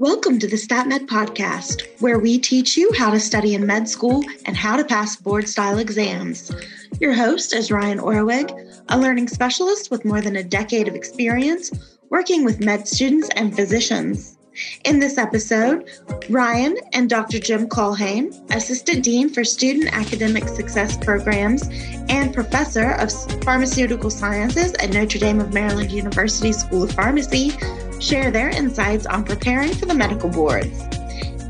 Welcome 0.00 0.38
to 0.38 0.46
the 0.46 0.56
StatMed 0.56 1.08
podcast, 1.08 1.82
where 2.00 2.18
we 2.18 2.38
teach 2.38 2.74
you 2.74 2.90
how 2.96 3.10
to 3.10 3.20
study 3.20 3.54
in 3.54 3.66
med 3.66 3.86
school 3.86 4.24
and 4.46 4.56
how 4.56 4.78
to 4.78 4.82
pass 4.82 5.14
board 5.14 5.46
style 5.46 5.76
exams. 5.76 6.50
Your 7.02 7.12
host 7.12 7.54
is 7.54 7.70
Ryan 7.70 7.98
Orwig, 7.98 8.50
a 8.88 8.98
learning 8.98 9.28
specialist 9.28 9.90
with 9.90 10.06
more 10.06 10.22
than 10.22 10.36
a 10.36 10.42
decade 10.42 10.88
of 10.88 10.94
experience 10.94 11.70
working 12.08 12.46
with 12.46 12.64
med 12.64 12.88
students 12.88 13.28
and 13.36 13.54
physicians. 13.54 14.38
In 14.86 15.00
this 15.00 15.18
episode, 15.18 15.90
Ryan 16.30 16.78
and 16.94 17.10
Dr. 17.10 17.38
Jim 17.38 17.68
Culhane, 17.68 18.32
Assistant 18.54 19.04
Dean 19.04 19.28
for 19.28 19.44
Student 19.44 19.92
Academic 19.92 20.48
Success 20.48 20.96
Programs 20.96 21.68
and 22.08 22.32
Professor 22.32 22.92
of 22.92 23.12
Pharmaceutical 23.44 24.08
Sciences 24.08 24.72
at 24.74 24.94
Notre 24.94 25.18
Dame 25.18 25.40
of 25.40 25.52
Maryland 25.52 25.92
University 25.92 26.52
School 26.52 26.84
of 26.84 26.92
Pharmacy, 26.92 27.52
share 28.00 28.30
their 28.30 28.48
insights 28.48 29.06
on 29.06 29.24
preparing 29.24 29.72
for 29.72 29.86
the 29.86 29.94
medical 29.94 30.28
boards. 30.28 30.82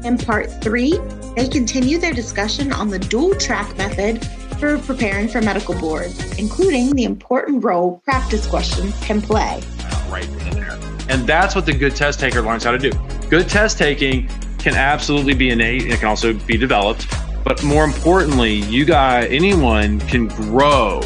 In 0.05 0.19
part 0.19 0.51
three, 0.63 0.99
they 1.37 1.49
continue 1.49 1.99
their 1.99 2.13
discussion 2.13 2.73
on 2.73 2.89
the 2.89 2.99
dual 2.99 3.35
track 3.37 3.77
method 3.77 4.25
for 4.59 4.79
preparing 4.79 5.29
for 5.29 5.41
medical 5.41 5.75
boards, 5.79 6.39
including 6.39 6.95
the 6.95 7.05
important 7.05 7.65
role 7.65 8.03
practice 8.05 8.47
questions 8.47 8.99
can 9.05 9.23
play. 9.23 9.63
Right 10.11 10.29
there. 10.41 10.79
And 11.09 11.27
that's 11.27 11.55
what 11.55 11.67
the 11.67 11.73
good 11.73 11.97
test 11.97 12.21
taker 12.21 12.43
learns 12.43 12.65
how 12.65 12.73
to 12.73 12.79
do. 12.79 12.91
Good 13.29 13.49
test 13.49 13.79
taking 13.79 14.29
can 14.59 14.75
absolutely 14.75 15.35
be 15.35 15.51
innate 15.51 15.85
and 15.85 15.93
it 15.93 15.99
can 15.99 16.09
also 16.09 16.35
be 16.35 16.57
developed. 16.57 17.07
But 17.45 17.63
more 17.63 17.85
importantly, 17.85 18.53
you 18.53 18.85
guys, 18.85 19.29
anyone 19.31 20.01
can 20.01 20.29
grow 20.29 21.01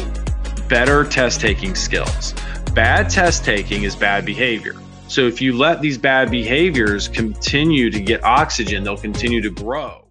better 0.67 1.05
test 1.05 1.39
taking 1.39 1.75
skills. 1.75 2.33
Bad 2.73 3.09
test 3.09 3.45
taking 3.45 3.83
is 3.83 3.95
bad 3.95 4.25
behavior. 4.25 4.75
So 5.07 5.27
if 5.27 5.39
you 5.39 5.55
let 5.55 5.81
these 5.81 5.97
bad 5.97 6.31
behaviors 6.31 7.07
continue 7.07 7.91
to 7.91 7.99
get 8.01 8.23
oxygen, 8.23 8.83
they'll 8.83 8.97
continue 8.97 9.41
to 9.41 9.51
grow. 9.51 10.07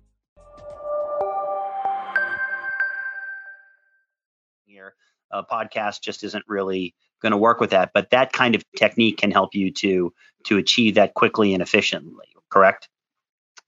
Here, 4.67 4.95
a 5.33 5.43
podcast 5.43 6.01
just 6.01 6.23
isn't 6.23 6.45
really 6.47 6.95
going 7.21 7.33
to 7.33 7.37
work 7.37 7.61
with 7.61 7.71
that, 7.71 7.91
but 7.93 8.11
that 8.11 8.33
kind 8.33 8.55
of 8.55 8.63
technique 8.77 9.19
can 9.19 9.31
help 9.31 9.55
you 9.55 9.73
to 9.73 10.13
to 10.45 10.59
achieve 10.59 10.95
that 10.95 11.15
quickly 11.15 11.55
and 11.55 11.63
efficiently. 11.63 12.27
Correct? 12.49 12.89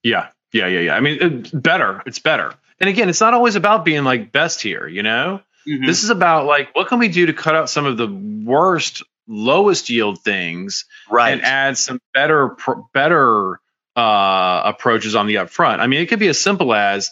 Yeah, 0.03 0.29
yeah, 0.53 0.67
yeah, 0.67 0.79
yeah. 0.79 0.95
I 0.95 1.01
mean, 1.01 1.17
it's 1.19 1.51
better. 1.51 2.01
It's 2.05 2.19
better. 2.19 2.53
And 2.79 2.89
again, 2.89 3.09
it's 3.09 3.19
not 3.19 3.33
always 3.33 3.55
about 3.55 3.83
being 3.83 4.05
like 4.05 4.31
best 4.31 4.61
here. 4.61 4.87
You 4.87 5.03
know, 5.03 5.41
mm-hmm. 5.67 5.85
this 5.85 6.03
is 6.03 6.09
about 6.09 6.45
like 6.45 6.73
what 6.73 6.87
can 6.87 6.99
we 6.99 7.09
do 7.09 7.25
to 7.25 7.33
cut 7.33 7.55
out 7.55 7.69
some 7.69 7.85
of 7.85 7.97
the 7.97 8.07
worst 8.07 9.03
lowest 9.27 9.89
yield 9.89 10.21
things 10.21 10.85
right. 11.09 11.31
and 11.31 11.41
add 11.41 11.77
some 11.77 11.99
better 12.13 12.55
better 12.93 13.59
uh, 13.95 14.61
approaches 14.65 15.15
on 15.15 15.27
the 15.27 15.35
upfront. 15.35 15.79
I 15.79 15.87
mean, 15.87 16.01
it 16.01 16.07
could 16.07 16.19
be 16.19 16.27
as 16.27 16.39
simple 16.39 16.73
as 16.73 17.11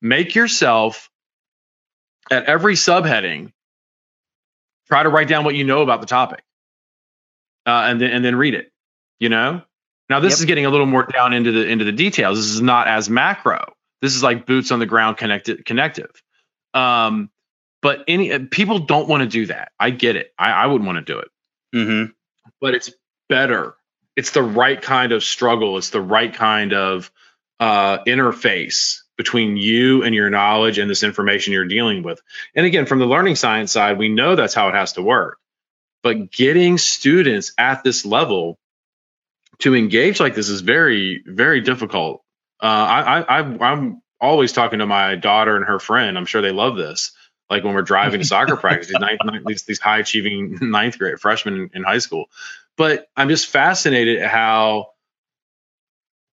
make 0.00 0.34
yourself 0.34 1.10
at 2.30 2.44
every 2.44 2.74
subheading 2.74 3.52
try 4.88 5.02
to 5.02 5.08
write 5.08 5.28
down 5.28 5.44
what 5.44 5.54
you 5.54 5.64
know 5.64 5.82
about 5.82 6.00
the 6.00 6.06
topic, 6.06 6.42
uh, 7.66 7.84
and 7.86 8.00
then 8.00 8.10
and 8.10 8.24
then 8.24 8.36
read 8.36 8.54
it. 8.54 8.72
You 9.18 9.28
know. 9.28 9.62
Now 10.08 10.20
this 10.20 10.34
yep. 10.34 10.38
is 10.38 10.44
getting 10.44 10.66
a 10.66 10.70
little 10.70 10.86
more 10.86 11.02
down 11.04 11.32
into 11.32 11.50
the 11.50 11.66
into 11.66 11.84
the 11.84 11.92
details. 11.92 12.38
This 12.38 12.50
is 12.54 12.60
not 12.60 12.86
as 12.86 13.10
macro. 13.10 13.74
This 14.02 14.14
is 14.14 14.22
like 14.22 14.46
boots 14.46 14.70
on 14.70 14.78
the 14.78 14.86
ground 14.86 15.16
connected 15.16 15.64
connective. 15.64 16.10
Um, 16.74 17.30
but 17.82 18.04
any 18.06 18.38
people 18.38 18.80
don't 18.80 19.08
want 19.08 19.22
to 19.22 19.28
do 19.28 19.46
that. 19.46 19.72
I 19.80 19.90
get 19.90 20.16
it. 20.16 20.32
I, 20.38 20.50
I 20.50 20.66
wouldn't 20.66 20.86
want 20.86 21.04
to 21.04 21.12
do 21.12 21.18
it. 21.18 21.28
Mm-hmm. 21.76 22.12
But 22.60 22.74
it's 22.74 22.90
better. 23.28 23.74
It's 24.16 24.30
the 24.30 24.42
right 24.42 24.80
kind 24.80 25.12
of 25.12 25.22
struggle. 25.22 25.76
It's 25.76 25.90
the 25.90 26.00
right 26.00 26.32
kind 26.32 26.72
of 26.72 27.10
uh, 27.60 27.98
interface 28.04 29.00
between 29.16 29.56
you 29.56 30.02
and 30.02 30.14
your 30.14 30.30
knowledge 30.30 30.78
and 30.78 30.90
this 30.90 31.02
information 31.02 31.52
you're 31.52 31.66
dealing 31.66 32.02
with. 32.02 32.20
And 32.54 32.66
again, 32.66 32.86
from 32.86 32.98
the 32.98 33.06
learning 33.06 33.36
science 33.36 33.72
side, 33.72 33.98
we 33.98 34.08
know 34.08 34.36
that's 34.36 34.54
how 34.54 34.68
it 34.68 34.74
has 34.74 34.94
to 34.94 35.02
work. 35.02 35.38
But 36.02 36.30
getting 36.30 36.78
students 36.78 37.52
at 37.58 37.82
this 37.82 38.04
level 38.04 38.58
to 39.60 39.74
engage 39.74 40.20
like 40.20 40.34
this 40.34 40.48
is 40.48 40.60
very, 40.60 41.22
very 41.26 41.60
difficult. 41.62 42.22
Uh, 42.62 42.66
I, 42.66 43.20
I, 43.20 43.38
I'm 43.40 44.02
always 44.20 44.52
talking 44.52 44.78
to 44.78 44.86
my 44.86 45.16
daughter 45.16 45.56
and 45.56 45.64
her 45.64 45.78
friend. 45.78 46.16
I'm 46.16 46.26
sure 46.26 46.42
they 46.42 46.52
love 46.52 46.76
this 46.76 47.12
like 47.48 47.64
when 47.64 47.74
we're 47.74 47.82
driving 47.82 48.20
to 48.20 48.26
soccer 48.26 48.56
practice, 48.56 48.88
these, 48.88 48.98
ninth, 48.98 49.20
these, 49.46 49.62
these 49.64 49.80
high 49.80 49.98
achieving 49.98 50.58
ninth 50.70 50.98
grade 50.98 51.20
freshmen 51.20 51.54
in, 51.54 51.70
in 51.74 51.82
high 51.82 51.98
school. 51.98 52.26
But 52.76 53.08
I'm 53.16 53.28
just 53.28 53.46
fascinated 53.46 54.18
at 54.18 54.30
how, 54.30 54.88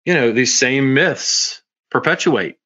you 0.05 0.15
know, 0.15 0.33
these 0.33 0.57
same 0.57 0.95
myths 0.95 1.63
perpetuate. 1.91 2.57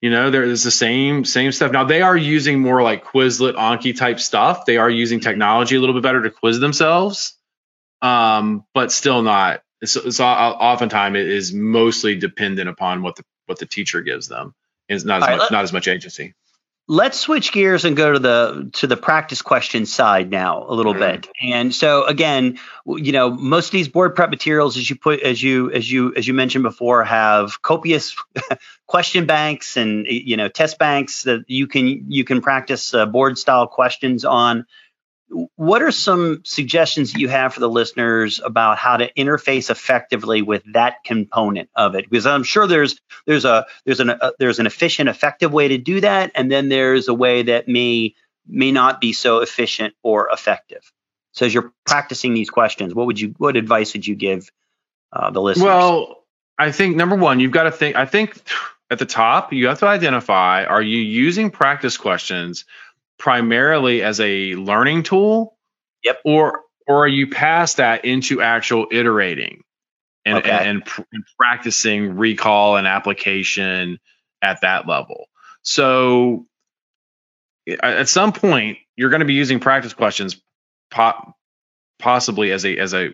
You 0.00 0.10
know, 0.10 0.30
there's 0.30 0.64
the 0.64 0.70
same 0.70 1.26
same 1.26 1.52
stuff. 1.52 1.72
Now 1.72 1.84
they 1.84 2.00
are 2.00 2.16
using 2.16 2.60
more 2.60 2.82
like 2.82 3.04
Quizlet, 3.04 3.54
Anki 3.54 3.96
type 3.96 4.18
stuff. 4.18 4.64
They 4.64 4.78
are 4.78 4.88
using 4.88 5.20
technology 5.20 5.76
a 5.76 5.80
little 5.80 5.94
bit 5.94 6.02
better 6.02 6.22
to 6.22 6.30
quiz 6.30 6.58
themselves, 6.58 7.34
um, 8.00 8.64
but 8.72 8.92
still 8.92 9.22
not. 9.22 9.62
It's, 9.82 9.96
it's 9.96 10.18
oftentimes 10.18 11.16
it 11.16 11.28
is 11.28 11.52
mostly 11.52 12.16
dependent 12.16 12.70
upon 12.70 13.02
what 13.02 13.16
the 13.16 13.24
what 13.44 13.58
the 13.58 13.66
teacher 13.66 14.00
gives 14.00 14.26
them. 14.26 14.54
It's 14.88 15.04
not 15.04 15.22
as 15.22 15.28
All 15.28 15.36
much 15.36 15.40
right, 15.40 15.52
not 15.52 15.64
as 15.64 15.72
much 15.72 15.86
agency 15.86 16.34
let's 16.90 17.20
switch 17.20 17.52
gears 17.52 17.84
and 17.84 17.96
go 17.96 18.14
to 18.14 18.18
the 18.18 18.68
to 18.72 18.88
the 18.88 18.96
practice 18.96 19.42
question 19.42 19.86
side 19.86 20.28
now 20.28 20.66
a 20.68 20.74
little 20.74 20.92
mm-hmm. 20.92 21.20
bit 21.20 21.28
and 21.40 21.72
so 21.72 22.04
again 22.04 22.58
you 22.84 23.12
know 23.12 23.30
most 23.30 23.66
of 23.66 23.70
these 23.70 23.86
board 23.86 24.16
prep 24.16 24.28
materials 24.28 24.76
as 24.76 24.90
you 24.90 24.96
put 24.96 25.20
as 25.20 25.40
you 25.40 25.70
as 25.70 25.88
you 25.88 26.12
as 26.16 26.26
you 26.26 26.34
mentioned 26.34 26.64
before 26.64 27.04
have 27.04 27.62
copious 27.62 28.16
question 28.88 29.24
banks 29.24 29.76
and 29.76 30.04
you 30.08 30.36
know 30.36 30.48
test 30.48 30.78
banks 30.78 31.22
that 31.22 31.44
you 31.46 31.68
can 31.68 32.10
you 32.10 32.24
can 32.24 32.40
practice 32.40 32.92
uh, 32.92 33.06
board 33.06 33.38
style 33.38 33.68
questions 33.68 34.24
on 34.24 34.66
what 35.30 35.82
are 35.82 35.92
some 35.92 36.42
suggestions 36.44 37.14
you 37.14 37.28
have 37.28 37.54
for 37.54 37.60
the 37.60 37.68
listeners 37.68 38.40
about 38.44 38.78
how 38.78 38.96
to 38.96 39.12
interface 39.12 39.70
effectively 39.70 40.42
with 40.42 40.62
that 40.72 41.04
component 41.04 41.70
of 41.74 41.94
it? 41.94 42.10
Because 42.10 42.26
i'm 42.26 42.42
sure 42.42 42.66
there's 42.66 43.00
there's 43.26 43.44
a 43.44 43.66
there's 43.84 44.00
an 44.00 44.10
a, 44.10 44.32
there's 44.38 44.58
an 44.58 44.66
efficient 44.66 45.08
effective 45.08 45.52
way 45.52 45.68
to 45.68 45.78
do 45.78 46.00
that 46.00 46.32
and 46.34 46.50
then 46.50 46.68
there's 46.68 47.08
a 47.08 47.14
way 47.14 47.42
that 47.42 47.68
may 47.68 48.14
may 48.46 48.72
not 48.72 49.00
be 49.00 49.12
so 49.12 49.38
efficient 49.38 49.94
or 50.02 50.28
effective. 50.32 50.90
So 51.32 51.46
as 51.46 51.54
you're 51.54 51.72
practicing 51.86 52.34
these 52.34 52.50
questions 52.50 52.94
what 52.94 53.06
would 53.06 53.20
you 53.20 53.34
what 53.38 53.56
advice 53.56 53.92
would 53.92 54.06
you 54.06 54.16
give 54.16 54.50
uh, 55.12 55.30
the 55.30 55.40
listeners? 55.40 55.64
Well 55.64 56.16
i 56.58 56.72
think 56.72 56.96
number 56.96 57.16
one 57.16 57.40
you've 57.40 57.52
got 57.52 57.64
to 57.64 57.72
think 57.72 57.96
i 57.96 58.04
think 58.04 58.36
at 58.90 58.98
the 58.98 59.06
top 59.06 59.52
you 59.52 59.68
have 59.68 59.78
to 59.78 59.86
identify 59.86 60.64
are 60.64 60.82
you 60.82 60.98
using 60.98 61.50
practice 61.50 61.96
questions 61.96 62.64
primarily 63.20 64.02
as 64.02 64.18
a 64.18 64.56
learning 64.56 65.04
tool? 65.04 65.56
Yep. 66.02 66.20
Or 66.24 66.62
or 66.88 67.04
are 67.04 67.08
you 67.08 67.28
past 67.28 67.76
that 67.76 68.04
into 68.04 68.42
actual 68.42 68.88
iterating 68.90 69.62
and, 70.24 70.38
okay. 70.38 70.50
and, 70.50 70.68
and, 70.68 71.06
and 71.12 71.24
practicing 71.38 72.16
recall 72.16 72.76
and 72.76 72.88
application 72.88 73.98
at 74.42 74.62
that 74.62 74.88
level? 74.88 75.26
So 75.62 76.46
at 77.80 78.08
some 78.08 78.32
point 78.32 78.78
you're 78.96 79.10
going 79.10 79.20
to 79.20 79.26
be 79.26 79.34
using 79.34 79.60
practice 79.60 79.92
questions 79.92 80.40
po- 80.90 81.34
possibly 81.98 82.50
as 82.50 82.64
a 82.64 82.76
as 82.76 82.94
a 82.94 83.10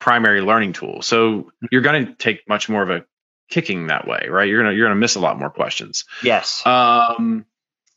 primary 0.00 0.42
learning 0.42 0.72
tool. 0.74 1.00
So 1.00 1.52
you're 1.70 1.82
going 1.82 2.06
to 2.06 2.14
take 2.14 2.48
much 2.48 2.68
more 2.68 2.82
of 2.82 2.90
a 2.90 3.04
kicking 3.48 3.86
that 3.86 4.06
way, 4.06 4.26
right? 4.28 4.48
You're 4.48 4.62
gonna 4.62 4.74
you're 4.74 4.86
gonna 4.88 5.00
miss 5.00 5.14
a 5.14 5.20
lot 5.20 5.38
more 5.38 5.50
questions. 5.50 6.04
Yes. 6.22 6.66
Um, 6.66 7.46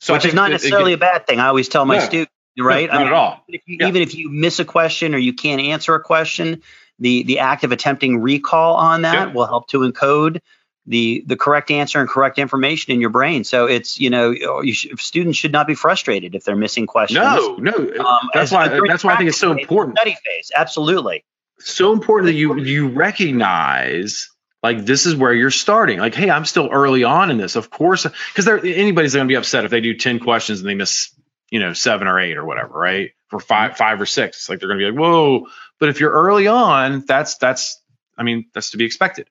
so 0.02 0.14
which 0.14 0.26
is 0.26 0.34
not 0.34 0.50
necessarily 0.50 0.94
a 0.94 0.98
bad 0.98 1.28
thing. 1.28 1.40
I 1.40 1.48
always 1.48 1.70
tell 1.70 1.86
my 1.86 1.96
yeah, 1.96 2.06
students, 2.06 2.34
right? 2.60 2.90
Not 2.90 2.96
I 2.96 2.98
mean, 2.98 3.08
at 3.08 3.14
all. 3.14 3.44
If 3.48 3.62
you, 3.68 3.78
yeah. 3.80 3.88
Even 3.88 4.02
if 4.02 4.16
you 4.16 4.30
miss 4.30 4.60
a 4.60 4.66
question 4.66 5.14
or 5.14 5.20
you 5.20 5.34
can't 5.34 5.62
answer 5.62 5.94
a 5.94 6.02
question, 6.02 6.64
the 6.98 7.22
the 7.24 7.40
act 7.40 7.64
of 7.64 7.72
attempting 7.72 8.20
recall 8.20 8.76
on 8.76 9.04
that 9.04 9.28
yeah. 9.28 9.34
will 9.34 9.46
help 9.46 9.68
to 9.70 9.80
encode 9.80 10.42
the 10.88 11.24
the 11.28 11.38
correct 11.38 11.70
answer 11.70 12.00
and 12.00 12.10
correct 12.10 12.40
information 12.40 12.94
in 12.94 13.00
your 13.00 13.12
brain. 13.12 13.44
So 13.44 13.68
it's 13.68 14.00
you 14.00 14.10
know 14.10 14.32
you 14.32 14.74
should, 14.74 15.00
students 15.00 15.38
should 15.38 15.52
not 15.52 15.68
be 15.68 15.76
frustrated 15.76 16.34
if 16.34 16.46
they're 16.46 16.56
missing 16.56 16.88
questions. 16.88 17.20
No, 17.24 17.58
no, 17.58 18.04
um, 18.04 18.30
that's 18.34 18.52
why 18.52 18.70
that's 18.88 19.04
why 19.04 19.14
I 19.14 19.18
think 19.18 19.30
it's 19.30 19.38
so 19.38 19.52
important. 19.52 20.00
Study 20.00 20.18
phase, 20.26 20.52
absolutely. 20.56 21.24
So 21.60 21.94
important 21.94 22.26
that 22.26 22.34
you 22.34 22.58
you 22.58 22.90
recognize 22.90 24.31
like 24.64 24.86
this 24.86 25.06
is 25.06 25.16
where 25.16 25.34
you're 25.34 25.52
starting. 25.52 26.00
Like, 26.00 26.16
hey, 26.16 26.30
I'm 26.30 26.46
still 26.46 26.70
early 26.72 27.04
on 27.04 27.32
in 27.32 27.38
this. 27.38 27.56
Of 27.56 27.70
course, 27.70 28.04
because 28.04 28.48
anybody's 28.48 29.14
going 29.14 29.28
to 29.28 29.32
be 29.32 29.36
upset 29.36 29.66
if 29.66 29.72
they 29.72 29.82
do 29.82 29.96
ten 29.96 30.20
questions 30.20 30.60
and 30.60 30.70
they 30.70 30.76
miss, 30.76 31.14
you 31.50 31.60
know, 31.60 31.74
seven 31.74 32.08
or 32.08 32.20
eight 32.20 32.38
or 32.38 32.46
whatever, 32.46 32.74
right? 32.78 33.12
For 33.28 33.40
five, 33.40 33.78
five 33.78 34.00
or 34.00 34.06
six, 34.06 34.38
it's 34.38 34.50
like 34.50 34.60
they're 34.60 34.68
going 34.68 34.80
to 34.80 34.86
be 34.86 34.92
like, 34.92 35.00
whoa. 35.00 35.48
But 35.80 35.90
if 35.90 36.00
you're 36.00 36.12
early 36.12 36.48
on, 36.48 37.06
that's 37.08 37.38
that's, 37.38 37.82
I 38.18 38.24
mean, 38.24 38.46
that's 38.54 38.72
to 38.72 38.78
be 38.78 38.86
expected. 38.86 39.30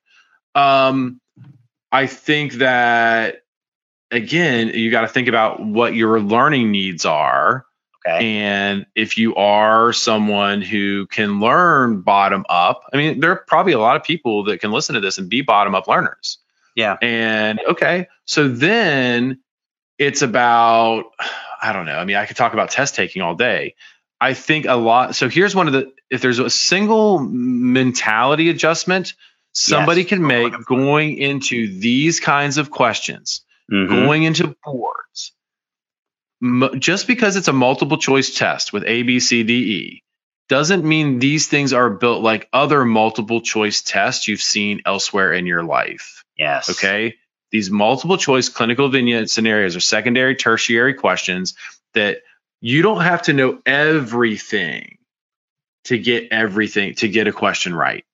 Um, 0.53 1.21
I 1.91 2.07
think 2.07 2.53
that 2.53 3.43
again, 4.11 4.69
you 4.69 4.91
got 4.91 5.01
to 5.01 5.07
think 5.07 5.27
about 5.27 5.63
what 5.63 5.95
your 5.95 6.19
learning 6.19 6.71
needs 6.71 7.05
are 7.05 7.65
Okay. 8.07 8.37
And 8.41 8.85
if 8.95 9.17
you 9.17 9.35
are 9.35 9.93
someone 9.93 10.61
who 10.61 11.05
can 11.07 11.39
learn 11.39 12.01
bottom 12.01 12.45
up, 12.49 12.83
I 12.91 12.97
mean, 12.97 13.19
there 13.19 13.31
are 13.31 13.43
probably 13.47 13.73
a 13.73 13.79
lot 13.79 13.95
of 13.95 14.03
people 14.03 14.45
that 14.45 14.59
can 14.59 14.71
listen 14.71 14.95
to 14.95 15.01
this 15.01 15.17
and 15.19 15.29
be 15.29 15.41
bottom 15.41 15.75
up 15.75 15.87
learners. 15.87 16.39
Yeah. 16.75 16.97
And 17.01 17.59
okay, 17.69 18.07
so 18.25 18.47
then 18.47 19.39
it's 19.99 20.21
about, 20.23 21.11
I 21.61 21.73
don't 21.73 21.85
know. 21.85 21.97
I 21.97 22.05
mean, 22.05 22.15
I 22.15 22.25
could 22.25 22.37
talk 22.37 22.53
about 22.53 22.71
test 22.71 22.95
taking 22.95 23.21
all 23.21 23.35
day. 23.35 23.75
I 24.19 24.33
think 24.33 24.65
a 24.65 24.75
lot. 24.75 25.15
So 25.15 25.29
here's 25.29 25.55
one 25.55 25.67
of 25.67 25.73
the, 25.73 25.91
if 26.09 26.21
there's 26.21 26.39
a 26.39 26.49
single 26.49 27.19
mentality 27.19 28.49
adjustment 28.49 29.13
somebody 29.53 30.01
Yes. 30.01 30.09
can 30.09 30.25
make 30.25 30.53
going 30.65 31.17
into 31.17 31.77
these 31.77 32.21
kinds 32.21 32.57
of 32.57 32.71
questions, 32.71 33.41
Mhm. 33.69 33.89
going 33.89 34.23
into 34.23 34.55
boards, 34.63 35.33
just 36.79 37.07
because 37.07 37.35
it's 37.35 37.47
a 37.47 37.53
multiple 37.53 37.97
choice 37.97 38.33
test 38.33 38.73
with 38.73 38.83
A, 38.85 39.03
B, 39.03 39.19
C, 39.19 39.43
D, 39.43 39.53
E, 39.53 40.03
doesn't 40.49 40.83
mean 40.83 41.19
these 41.19 41.47
things 41.47 41.71
are 41.71 41.89
built 41.89 42.21
like 42.21 42.49
other 42.51 42.83
multiple 42.83 43.41
choice 43.41 43.81
tests 43.81 44.27
you've 44.27 44.41
seen 44.41 44.81
elsewhere 44.85 45.31
in 45.31 45.45
your 45.45 45.63
life. 45.63 46.23
Yes. 46.37 46.69
Okay. 46.69 47.15
These 47.51 47.69
multiple 47.69 48.17
choice 48.17 48.49
clinical 48.49 48.89
vignette 48.89 49.29
scenarios 49.29 49.75
are 49.75 49.81
secondary, 49.81 50.35
tertiary 50.35 50.93
questions 50.93 51.55
that 51.93 52.19
you 52.59 52.81
don't 52.81 53.01
have 53.01 53.23
to 53.23 53.33
know 53.33 53.59
everything 53.65 54.97
to 55.85 55.97
get 55.97 56.31
everything, 56.31 56.95
to 56.95 57.07
get 57.07 57.27
a 57.27 57.31
question 57.31 57.75
right. 57.75 58.05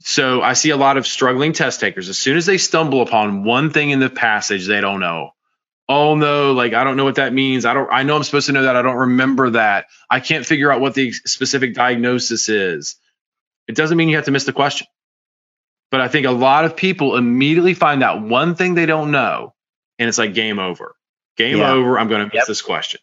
So 0.00 0.42
I 0.42 0.54
see 0.54 0.70
a 0.70 0.76
lot 0.76 0.96
of 0.96 1.06
struggling 1.06 1.52
test 1.52 1.80
takers. 1.80 2.08
As 2.08 2.18
soon 2.18 2.36
as 2.36 2.46
they 2.46 2.58
stumble 2.58 3.02
upon 3.02 3.44
one 3.44 3.70
thing 3.70 3.90
in 3.90 4.00
the 4.00 4.10
passage 4.10 4.66
they 4.66 4.80
don't 4.80 5.00
know, 5.00 5.30
oh 5.92 6.14
no, 6.14 6.52
like 6.52 6.72
I 6.72 6.84
don't 6.84 6.96
know 6.96 7.04
what 7.04 7.16
that 7.16 7.32
means. 7.32 7.64
I 7.64 7.74
don't, 7.74 7.88
I 7.92 8.02
know 8.02 8.16
I'm 8.16 8.22
supposed 8.24 8.46
to 8.46 8.52
know 8.52 8.62
that. 8.62 8.76
I 8.76 8.82
don't 8.82 8.96
remember 8.96 9.50
that. 9.50 9.86
I 10.10 10.20
can't 10.20 10.46
figure 10.46 10.70
out 10.72 10.80
what 10.80 10.94
the 10.94 11.12
specific 11.12 11.74
diagnosis 11.74 12.48
is. 12.48 12.96
It 13.68 13.74
doesn't 13.76 13.96
mean 13.96 14.08
you 14.08 14.16
have 14.16 14.24
to 14.26 14.30
miss 14.30 14.44
the 14.44 14.52
question. 14.52 14.86
But 15.90 16.00
I 16.00 16.08
think 16.08 16.26
a 16.26 16.30
lot 16.30 16.64
of 16.64 16.76
people 16.76 17.16
immediately 17.16 17.74
find 17.74 18.02
that 18.02 18.22
one 18.22 18.54
thing 18.54 18.74
they 18.74 18.86
don't 18.86 19.10
know, 19.10 19.54
and 19.98 20.08
it's 20.08 20.18
like 20.18 20.34
game 20.34 20.58
over. 20.58 20.94
Game 21.36 21.58
Yeah. 21.58 21.70
over. 21.72 21.98
I'm 21.98 22.08
going 22.08 22.20
to 22.20 22.26
miss 22.26 22.42
Yep. 22.42 22.46
this 22.46 22.62
question. 22.62 23.00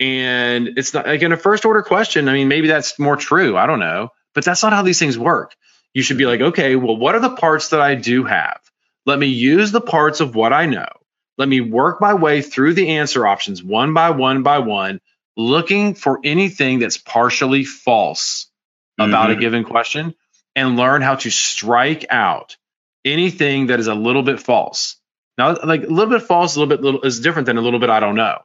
And 0.00 0.70
it's 0.76 0.94
not 0.94 1.06
like 1.06 1.22
in 1.22 1.32
a 1.32 1.36
first 1.36 1.64
order 1.64 1.82
question. 1.82 2.28
I 2.28 2.32
mean, 2.32 2.48
maybe 2.48 2.68
that's 2.68 2.98
more 2.98 3.16
true. 3.16 3.56
I 3.56 3.66
don't 3.66 3.80
know. 3.80 4.10
But 4.34 4.44
that's 4.44 4.62
not 4.62 4.72
how 4.72 4.82
these 4.82 4.98
things 4.98 5.18
work. 5.18 5.54
You 5.94 6.02
should 6.02 6.18
be 6.18 6.26
like, 6.26 6.40
okay, 6.40 6.76
well, 6.76 6.96
what 6.96 7.14
are 7.14 7.20
the 7.20 7.34
parts 7.34 7.70
that 7.70 7.80
I 7.80 7.94
do 7.96 8.24
have? 8.24 8.60
Let 9.06 9.18
me 9.18 9.26
use 9.26 9.72
the 9.72 9.80
parts 9.80 10.20
of 10.20 10.34
what 10.36 10.52
I 10.52 10.66
know. 10.66 10.86
Let 11.38 11.48
me 11.48 11.60
work 11.60 12.00
my 12.00 12.14
way 12.14 12.42
through 12.42 12.74
the 12.74 12.88
answer 12.90 13.26
options 13.26 13.62
one 13.62 13.94
by 13.94 14.10
one 14.10 14.42
by 14.42 14.58
one, 14.58 15.00
looking 15.36 15.94
for 15.94 16.18
anything 16.24 16.80
that's 16.80 16.96
partially 16.98 17.64
false 17.64 18.50
about 18.98 19.30
a 19.30 19.36
Mhm. 19.36 19.40
given 19.40 19.64
question 19.64 20.14
and 20.56 20.76
learn 20.76 21.00
how 21.00 21.14
to 21.14 21.30
strike 21.30 22.04
out 22.10 22.56
anything 23.04 23.68
that 23.68 23.78
is 23.78 23.86
a 23.86 23.94
little 23.94 24.24
bit 24.24 24.40
false. 24.40 24.96
Now, 25.38 25.56
like 25.62 25.84
a 25.84 25.86
little 25.86 26.10
bit 26.10 26.22
false, 26.26 26.56
a 26.56 26.58
little 26.58 26.76
bit 26.76 26.82
little 26.82 27.02
is 27.02 27.20
different 27.20 27.46
than 27.46 27.56
a 27.56 27.60
little 27.60 27.78
bit 27.78 27.88
I 27.90 28.00
don't 28.00 28.16
know. 28.16 28.40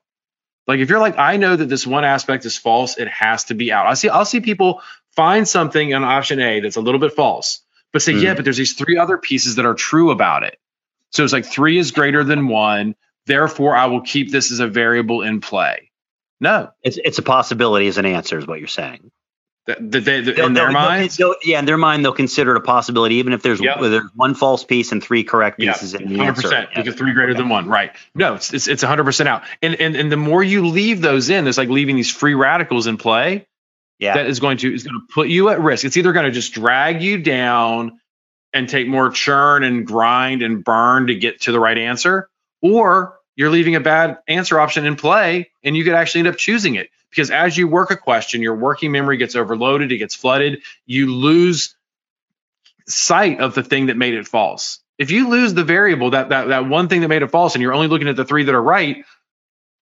Like 0.68 0.80
if 0.80 0.90
you're 0.90 1.00
like, 1.00 1.18
I 1.18 1.38
know 1.38 1.56
that 1.56 1.68
this 1.68 1.88
one 1.88 2.06
aspect 2.06 2.46
is 2.46 2.56
false, 2.56 2.98
it 3.00 3.08
has 3.08 3.46
to 3.46 3.56
be 3.56 3.72
out. 3.72 3.88
I 3.88 3.96
see, 3.96 4.10
I'll 4.10 4.24
see 4.24 4.40
people 4.40 4.82
find 5.16 5.48
something 5.48 5.94
on 5.96 6.04
option 6.04 6.40
A 6.40 6.60
that's 6.60 6.76
a 6.78 6.82
little 6.82 7.00
bit 7.00 7.14
false, 7.14 7.62
but 7.92 8.04
say, 8.04 8.14
yeah, 8.14 8.34
Mhm. 8.34 8.36
but 8.38 8.46
there's 8.46 8.58
these 8.58 8.74
three 8.74 8.98
other 8.98 9.18
pieces 9.18 9.56
that 9.56 9.66
are 9.66 9.74
true 9.74 10.12
about 10.12 10.44
it. 10.44 10.58
So 11.14 11.24
it's 11.24 11.34
like 11.34 11.46
three 11.46 11.78
is 11.78 11.92
greater 11.92 12.24
than 12.24 12.48
one. 12.48 12.96
Therefore, 13.26 13.76
I 13.76 13.86
will 13.86 14.02
keep 14.02 14.32
this 14.32 14.52
as 14.52 14.60
a 14.60 14.68
variable 14.68 15.22
in 15.22 15.40
play. 15.42 15.90
No, 16.42 16.72
It's 16.82 16.98
it's 16.98 17.20
a 17.20 17.22
possibility 17.22 17.88
as 17.88 17.98
an 17.98 18.06
answer, 18.06 18.38
is 18.38 18.46
what 18.46 18.60
you're 18.60 18.68
saying. 18.68 19.12
that, 19.68 19.78
that 19.94 20.04
they, 20.04 20.20
They'll- 20.20 20.48
in 20.48 20.54
their 20.54 20.72
minds, 20.72 21.22
yeah, 21.44 21.58
in 21.60 21.64
their 21.66 21.78
mind, 21.78 22.04
they'll 22.04 22.12
consider 22.12 22.52
it 22.52 22.58
a 22.58 22.62
possibility, 22.62 23.16
even 23.16 23.32
if 23.32 23.42
there's 23.42 23.62
Yep. 23.62 23.80
there's 23.80 24.10
one 24.14 24.36
false 24.36 24.66
piece 24.66 24.92
and 24.92 25.02
three 25.02 25.24
correct 25.24 25.58
pieces 25.58 25.94
in 25.94 26.10
the 26.12 26.20
answer. 26.20 26.50
Yeah. 26.76 26.92
three 26.92 27.14
greater 27.14 27.34
than 27.34 27.48
one, 27.48 27.70
right? 27.70 27.92
No, 28.14 28.34
it's 28.34 28.54
it's 28.54 28.68
it's 28.68 28.84
hundred 28.84 29.06
percent 29.06 29.30
out. 29.30 29.44
And 29.62 29.76
and 29.76 29.96
and 29.96 30.12
the 30.12 30.18
more 30.18 30.44
you 30.44 30.68
leave 30.68 31.00
those 31.00 31.30
in, 31.30 31.48
it's 31.48 31.58
like 31.58 31.70
leaving 31.70 31.96
these 31.96 32.12
free 32.12 32.34
radicals 32.34 32.88
in 32.88 32.98
play. 32.98 33.48
Yeah. 34.00 34.16
That 34.16 34.26
is 34.28 34.42
going 34.42 34.58
to 34.58 34.74
is 34.74 34.84
going 34.84 35.00
to 35.00 35.14
put 35.14 35.30
you 35.30 35.48
at 35.48 35.62
risk. 35.62 35.86
It's 35.86 35.96
either 35.96 36.12
going 36.12 36.26
to 36.26 36.32
just 36.32 36.54
drag 36.54 37.02
you 37.02 37.20
down 37.20 38.02
and 38.54 38.70
take 38.70 38.88
more 38.88 39.10
churn 39.10 39.64
and 39.64 39.86
grind 39.86 40.42
and 40.42 40.64
burn 40.64 41.08
to 41.08 41.16
get 41.16 41.42
to 41.42 41.52
the 41.52 41.60
right 41.60 41.78
answer, 41.78 42.30
or 42.62 43.20
you're 43.36 43.50
leaving 43.50 43.76
a 43.76 43.80
bad 43.80 44.20
answer 44.28 44.60
option 44.60 44.86
in 44.86 44.96
play 44.96 45.50
and 45.64 45.76
you 45.76 45.84
could 45.84 45.94
actually 45.94 46.20
end 46.20 46.28
up 46.28 46.38
choosing 46.38 46.76
it 46.76 46.90
because 47.10 47.32
as 47.32 47.58
you 47.58 47.68
work 47.68 47.92
a 47.92 47.98
question, 47.98 48.42
your 48.42 48.56
working 48.56 48.92
memory 48.92 49.18
gets 49.18 49.36
overloaded, 49.36 49.92
it 49.92 49.98
gets 49.98 50.16
flooded, 50.16 50.62
you 50.86 51.14
lose 51.14 51.76
sight 52.88 53.40
of 53.40 53.56
the 53.56 53.64
thing 53.64 53.88
that 53.88 53.98
made 53.98 54.14
it 54.14 54.28
false. 54.28 54.80
If 54.98 55.12
you 55.12 55.30
lose 55.30 55.54
the 55.54 55.64
variable, 55.64 56.12
that 56.12 56.30
that 56.30 56.48
that 56.50 56.68
one 56.68 56.88
thing 56.88 57.02
that 57.02 57.08
made 57.08 57.22
it 57.22 57.32
false, 57.32 57.56
and 57.56 57.62
you're 57.62 57.74
only 57.74 57.88
looking 57.88 58.08
at 58.08 58.16
the 58.16 58.26
three 58.26 58.44
that 58.44 58.56
are 58.56 58.62
right, 58.62 59.06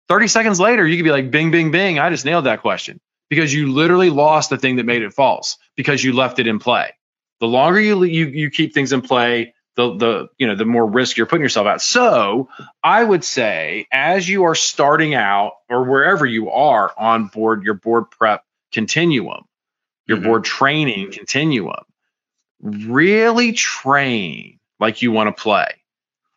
30 0.09 0.27
seconds 0.27 0.59
later, 0.59 0.86
you 0.88 0.98
could 0.98 1.04
be 1.04 1.12
like, 1.12 1.31
bing, 1.31 1.51
bing, 1.51 1.71
bing, 1.71 2.00
I 2.00 2.09
just 2.09 2.25
nailed 2.25 2.45
that 2.45 2.62
question 2.62 3.00
because 3.30 3.54
you 3.54 3.71
literally 3.74 4.09
lost 4.09 4.50
the 4.50 4.57
thing 4.57 4.77
that 4.77 4.86
made 4.86 5.01
it 5.01 5.13
false 5.13 5.57
because 5.75 6.04
you 6.04 6.13
left 6.13 6.39
it 6.39 6.48
in 6.48 6.59
play. 6.59 6.92
The 7.39 7.47
longer 7.47 7.79
you 7.79 8.03
you 8.03 8.27
you 8.27 8.49
keep 8.49 8.73
things 8.73 8.93
in 8.93 9.01
play, 9.01 9.53
the 9.75 9.95
the 9.95 10.27
you 10.37 10.47
know 10.47 10.55
the 10.55 10.65
more 10.65 10.85
risk 10.85 11.17
you're 11.17 11.25
putting 11.27 11.43
yourself 11.43 11.67
at. 11.67 11.81
So 11.81 12.49
I 12.83 13.03
would 13.03 13.23
say, 13.23 13.87
as 13.91 14.27
you 14.27 14.45
are 14.45 14.55
starting 14.55 15.13
out 15.13 15.53
or 15.69 15.83
wherever 15.83 16.25
you 16.25 16.49
are 16.51 16.91
on 16.97 17.27
board 17.27 17.63
your 17.63 17.75
board 17.75 18.09
prep 18.11 18.43
continuum, 18.73 19.43
your 20.07 20.17
Mhm. 20.17 20.23
board 20.23 20.43
training 20.45 21.11
continuum, 21.11 21.83
really 22.61 23.51
train 23.53 24.59
like 24.79 25.01
you 25.01 25.11
want 25.11 25.35
to 25.35 25.41
play 25.41 25.67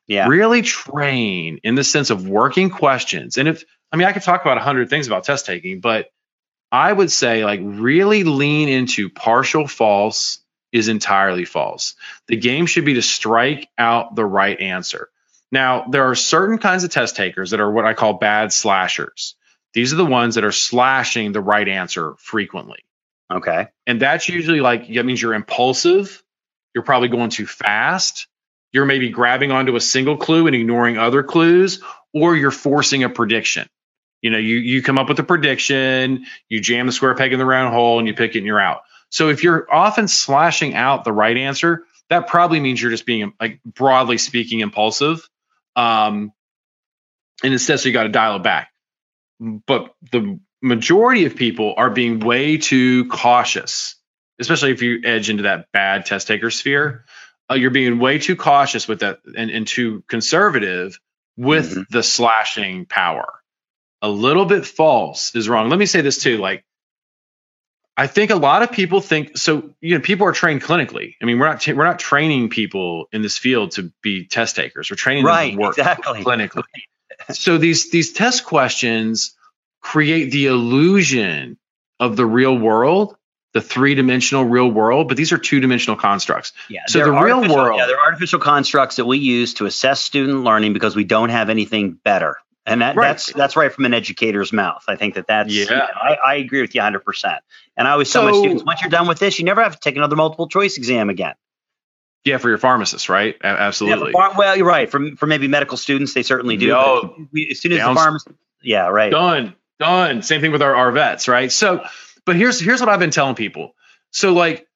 yeah. 0.06 0.26
really 0.28 0.62
train 0.62 1.60
in 1.62 1.76
the 1.76 1.84
sense 1.84 2.10
of 2.10 2.26
working 2.28 2.68
questions. 2.68 3.38
And 3.38 3.46
if, 3.48 3.64
I 3.92 3.96
mean, 3.96 4.08
I 4.08 4.12
could 4.12 4.22
talk 4.22 4.40
about 4.42 4.58
a 4.58 4.60
hundred 4.60 4.90
things 4.90 5.06
about 5.06 5.24
test 5.24 5.46
taking, 5.46 5.80
but 5.80 6.08
I 6.72 6.92
would 6.92 7.12
say 7.12 7.44
like 7.44 7.60
really 7.62 8.24
lean 8.24 8.68
into 8.68 9.08
partial 9.08 9.68
false 9.68 10.40
is 10.72 10.88
entirely 10.88 11.44
false. 11.44 11.94
The 12.28 12.36
game 12.36 12.66
should 12.66 12.84
be 12.84 12.94
to 12.94 13.02
strike 13.02 13.68
out 13.76 14.14
the 14.14 14.24
right 14.24 14.58
answer. 14.60 15.08
Now, 15.52 15.86
there 15.88 16.04
are 16.04 16.14
certain 16.14 16.58
kinds 16.58 16.84
of 16.84 16.90
test 16.90 17.16
takers 17.16 17.50
that 17.50 17.60
are 17.60 17.70
what 17.70 17.84
I 17.84 17.94
call 17.94 18.14
bad 18.14 18.52
slashers. 18.52 19.34
These 19.72 19.92
are 19.92 19.96
the 19.96 20.04
ones 20.04 20.36
that 20.36 20.44
are 20.44 20.52
slashing 20.52 21.32
the 21.32 21.40
right 21.40 21.68
answer 21.68 22.14
frequently. 22.18 22.84
Okay. 23.32 23.68
And 23.86 24.00
that's 24.00 24.28
usually 24.28 24.60
like 24.60 24.92
that 24.92 25.04
means 25.04 25.22
you're 25.22 25.34
impulsive, 25.34 26.22
you're 26.74 26.84
probably 26.84 27.08
going 27.08 27.30
too 27.30 27.46
fast, 27.46 28.26
you're 28.72 28.86
maybe 28.86 29.08
grabbing 29.10 29.52
onto 29.52 29.76
a 29.76 29.80
single 29.80 30.16
clue 30.16 30.46
and 30.46 30.56
ignoring 30.56 30.98
other 30.98 31.22
clues, 31.22 31.82
or 32.12 32.34
you're 32.34 32.50
forcing 32.50 33.04
a 33.04 33.08
prediction. 33.08 33.68
You 34.22 34.30
know, 34.30 34.38
you 34.38 34.56
you 34.56 34.82
come 34.82 34.98
up 34.98 35.08
with 35.08 35.18
a 35.18 35.24
prediction, 35.24 36.26
you 36.48 36.60
jam 36.60 36.86
the 36.86 36.92
square 36.92 37.14
peg 37.14 37.32
in 37.32 37.38
the 37.38 37.46
round 37.46 37.72
hole, 37.72 37.98
and 37.98 38.06
you 38.06 38.14
pick 38.14 38.34
it 38.34 38.38
and 38.38 38.46
you're 38.46 38.60
out. 38.60 38.82
So 39.10 39.28
if 39.28 39.42
you're 39.44 39.66
often 39.72 40.08
slashing 40.08 40.74
out 40.74 41.04
the 41.04 41.12
right 41.12 41.36
answer, 41.36 41.84
that 42.08 42.26
probably 42.28 42.60
means 42.60 42.80
you're 42.80 42.90
just 42.90 43.06
being 43.06 43.32
like 43.40 43.60
broadly 43.64 44.18
speaking 44.18 44.60
impulsive. 44.60 45.28
Um, 45.76 46.32
and 47.42 47.52
instead, 47.52 47.80
so 47.80 47.88
you 47.88 47.92
got 47.92 48.04
to 48.04 48.08
dial 48.08 48.36
it 48.36 48.42
back. 48.42 48.70
But 49.40 49.94
the 50.12 50.40
majority 50.62 51.24
of 51.24 51.36
people 51.36 51.74
are 51.76 51.90
being 51.90 52.20
way 52.20 52.58
too 52.58 53.06
cautious, 53.08 53.96
especially 54.38 54.72
if 54.72 54.82
you 54.82 55.00
edge 55.04 55.30
into 55.30 55.44
that 55.44 55.66
bad 55.72 56.06
test 56.06 56.28
taker 56.28 56.50
sphere. 56.50 57.04
Uh, 57.50 57.54
you're 57.54 57.70
being 57.70 57.98
way 57.98 58.18
too 58.18 58.36
cautious 58.36 58.86
with 58.86 59.00
that 59.00 59.20
and, 59.36 59.50
and 59.50 59.66
too 59.66 60.04
conservative 60.08 60.98
with 61.36 61.74
Mhm. 61.74 61.88
the 61.88 62.02
slashing 62.02 62.86
power. 62.86 63.32
A 64.02 64.08
little 64.08 64.44
bit 64.44 64.66
false 64.66 65.34
is 65.34 65.48
wrong. 65.48 65.68
Let 65.68 65.78
me 65.78 65.86
say 65.86 66.00
this 66.02 66.22
too. 66.22 66.38
Like, 66.38 66.64
I 68.00 68.06
think 68.06 68.30
a 68.30 68.36
lot 68.36 68.62
of 68.62 68.72
people 68.72 69.02
think 69.02 69.36
so. 69.36 69.74
You 69.82 69.96
know, 69.96 70.00
people 70.00 70.26
are 70.26 70.32
trained 70.32 70.62
clinically. 70.62 71.16
I 71.20 71.26
mean, 71.26 71.38
we're 71.38 71.48
not 71.48 71.66
we're 71.68 71.84
not 71.84 71.98
training 71.98 72.48
people 72.48 73.10
in 73.12 73.20
this 73.20 73.36
field 73.36 73.72
to 73.72 73.92
be 74.00 74.24
test 74.24 74.56
takers. 74.56 74.90
We're 74.90 74.96
training 74.96 75.24
them 75.24 75.50
to 75.50 75.56
work 75.58 75.76
Exactly. 75.76 76.24
clinically. 76.24 76.62
so 77.30 77.58
these 77.58 77.90
these 77.90 78.14
test 78.14 78.46
questions 78.46 79.36
create 79.82 80.30
the 80.32 80.46
illusion 80.46 81.58
of 81.98 82.16
the 82.16 82.24
real 82.24 82.56
world, 82.56 83.16
the 83.52 83.60
three 83.60 83.94
dimensional 83.94 84.46
real 84.46 84.70
world, 84.70 85.08
but 85.08 85.18
these 85.18 85.32
are 85.32 85.38
two 85.38 85.60
dimensional 85.60 85.98
constructs. 85.98 86.54
Yeah. 86.70 86.80
So 86.86 87.04
the 87.04 87.12
real 87.12 87.46
world- 87.54 87.78
Yeah, 87.78 87.84
they're 87.84 88.00
artificial 88.00 88.38
constructs 88.38 88.96
that 88.96 89.04
we 89.04 89.18
use 89.18 89.52
to 89.54 89.66
assess 89.66 90.00
student 90.00 90.42
learning 90.42 90.72
because 90.72 90.96
we 90.96 91.04
don't 91.04 91.28
have 91.28 91.50
anything 91.50 91.98
better. 92.02 92.38
And 92.66 92.82
that, 92.82 92.94
Right. 92.94 93.08
that's 93.08 93.32
that's 93.32 93.56
right 93.56 93.72
from 93.72 93.86
an 93.86 93.94
educator's 93.94 94.52
mouth. 94.52 94.84
I 94.86 94.96
think 94.96 95.14
that 95.14 95.26
that's 95.26 95.52
Yeah. 95.52 95.64
you 95.64 95.70
know, 95.70 95.86
I, 95.94 96.14
I 96.24 96.34
agree 96.36 96.60
with 96.60 96.74
you 96.74 96.80
100. 96.80 97.00
percent 97.04 97.38
And 97.76 97.88
I 97.88 97.92
always 97.92 98.12
tell 98.12 98.24
my 98.24 98.32
students, 98.32 98.62
once 98.64 98.80
you're 98.82 98.90
done 98.90 99.08
with 99.08 99.18
this, 99.18 99.38
you 99.38 99.44
never 99.46 99.62
have 99.62 99.72
to 99.74 99.80
take 99.80 99.96
another 99.96 100.14
multiple 100.16 100.46
choice 100.48 100.76
exam 100.76 101.08
again. 101.10 101.34
Yeah, 102.24 102.36
for 102.36 102.50
your 102.50 102.58
pharmacist, 102.58 103.08
right? 103.08 103.34
A- 103.42 103.46
Yeah, 103.46 103.56
Absolutely. 103.58 104.12
for 104.12 104.18
phar- 104.20 104.34
well, 104.36 104.56
you're 104.56 104.66
right. 104.66 104.90
For 104.90 105.00
for 105.16 105.26
maybe 105.26 105.48
medical 105.48 105.78
students, 105.78 106.12
they 106.12 106.22
certainly 106.22 106.58
do. 106.58 106.66
Yo, 106.66 107.00
but 107.02 107.32
we, 107.32 107.48
as 107.50 107.60
soon 107.60 107.72
as 107.72 107.78
downs- 107.78 107.96
the 107.96 108.00
pharmacist, 108.02 108.36
yeah, 108.62 108.88
right. 108.88 109.10
Done. 109.10 109.54
Done. 109.78 110.20
Same 110.20 110.42
thing 110.42 110.52
with 110.52 110.60
our, 110.60 110.76
our 110.76 110.92
vets, 110.92 111.28
right? 111.28 111.50
So, 111.50 111.82
but 112.26 112.36
here's 112.36 112.60
here's 112.60 112.80
what 112.80 112.90
I've 112.90 112.98
been 113.00 113.10
telling 113.10 113.36
people. 113.36 113.74
So 114.10 114.34
like 114.34 114.66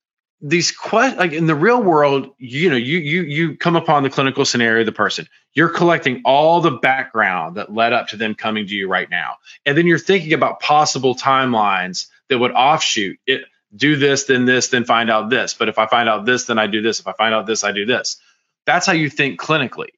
these 0.47 0.73
questions 0.73 1.19
like 1.19 1.33
in 1.33 1.47
the 1.47 1.55
real 1.55 1.83
world 1.83 2.29
you 2.37 2.69
know 2.69 2.77
you 2.77 2.99
you 2.99 3.23
you 3.23 3.57
come 3.57 3.77
upon 3.77 4.03
the 4.03 4.11
clinical 4.11 4.45
scenario 4.45 4.81
of 4.81 4.87
the 4.87 4.93
person. 4.93 5.27
You're 5.55 5.71
collecting 5.71 6.21
all 6.27 6.61
the 6.61 6.73
background 6.73 7.57
that 7.57 7.73
led 7.73 7.95
up 7.95 8.09
to 8.09 8.19
them 8.19 8.35
coming 8.35 8.67
to 8.67 8.75
you 8.75 8.87
right 8.87 9.09
now. 9.09 9.37
And 9.65 9.79
then 9.79 9.87
you're 9.87 9.99
thinking 9.99 10.35
about 10.35 10.61
possible 10.61 11.15
timelines 11.15 12.09
that 12.29 12.39
would 12.39 12.53
offshoot 12.53 13.17
it 13.27 13.45
do 13.75 13.97
this 13.97 14.25
then 14.25 14.45
this 14.45 14.69
then 14.69 14.85
find 14.85 15.11
out 15.11 15.31
this. 15.31 15.55
But 15.55 15.71
if 15.71 15.79
i 15.79 15.87
find 15.87 16.11
out 16.11 16.27
this 16.27 16.45
then 16.45 16.59
i 16.59 16.67
do 16.67 16.83
this. 16.83 17.01
If 17.01 17.09
i 17.09 17.15
find 17.15 17.35
out 17.35 17.47
this 17.47 17.65
i 17.65 17.73
do 17.73 17.87
this. 17.87 18.19
That's 18.67 18.87
how 18.87 18.93
you 18.93 19.09
think 19.09 19.41
clinically. 19.41 19.89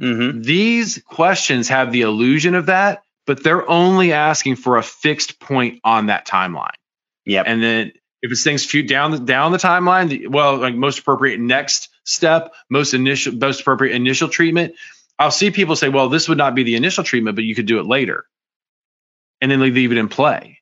Mm-hmm. 0.00 0.40
these 0.40 1.02
questions 1.04 1.68
have 1.68 1.92
the 1.92 2.02
illusion 2.02 2.54
of 2.54 2.66
that 2.66 3.02
but 3.26 3.44
they're 3.44 3.68
only 3.68 4.14
asking 4.14 4.56
for 4.56 4.78
a 4.78 4.82
fixed 4.82 5.40
point 5.40 5.80
on 5.82 6.06
that 6.06 6.28
timeline. 6.28 6.70
Yeah 7.26 7.42
and 7.44 7.60
then 7.60 7.92
if 8.22 8.30
it's 8.30 8.42
things 8.42 8.64
few 8.64 8.82
down 8.82 9.12
the 9.12 9.18
down 9.18 9.52
the 9.52 9.58
timeline, 9.58 10.08
the, 10.08 10.26
well, 10.26 10.56
like 10.56 10.74
most 10.74 10.98
appropriate 10.98 11.40
next 11.40 11.88
step, 12.04 12.52
most 12.68 12.94
initial, 12.94 13.34
most 13.34 13.60
appropriate 13.60 13.94
initial 13.94 14.28
treatment. 14.28 14.74
I'll 15.18 15.30
see 15.30 15.50
people 15.50 15.76
say, 15.76 15.88
well, 15.88 16.08
this 16.08 16.28
would 16.28 16.38
not 16.38 16.54
be 16.54 16.62
the 16.62 16.76
initial 16.76 17.04
treatment, 17.04 17.36
but 17.36 17.44
you 17.44 17.54
could 17.54 17.66
do 17.66 17.78
it 17.78 17.86
later, 17.86 18.24
and 19.40 19.50
then 19.50 19.60
leave 19.60 19.92
it 19.92 19.98
in 19.98 20.08
play. 20.08 20.58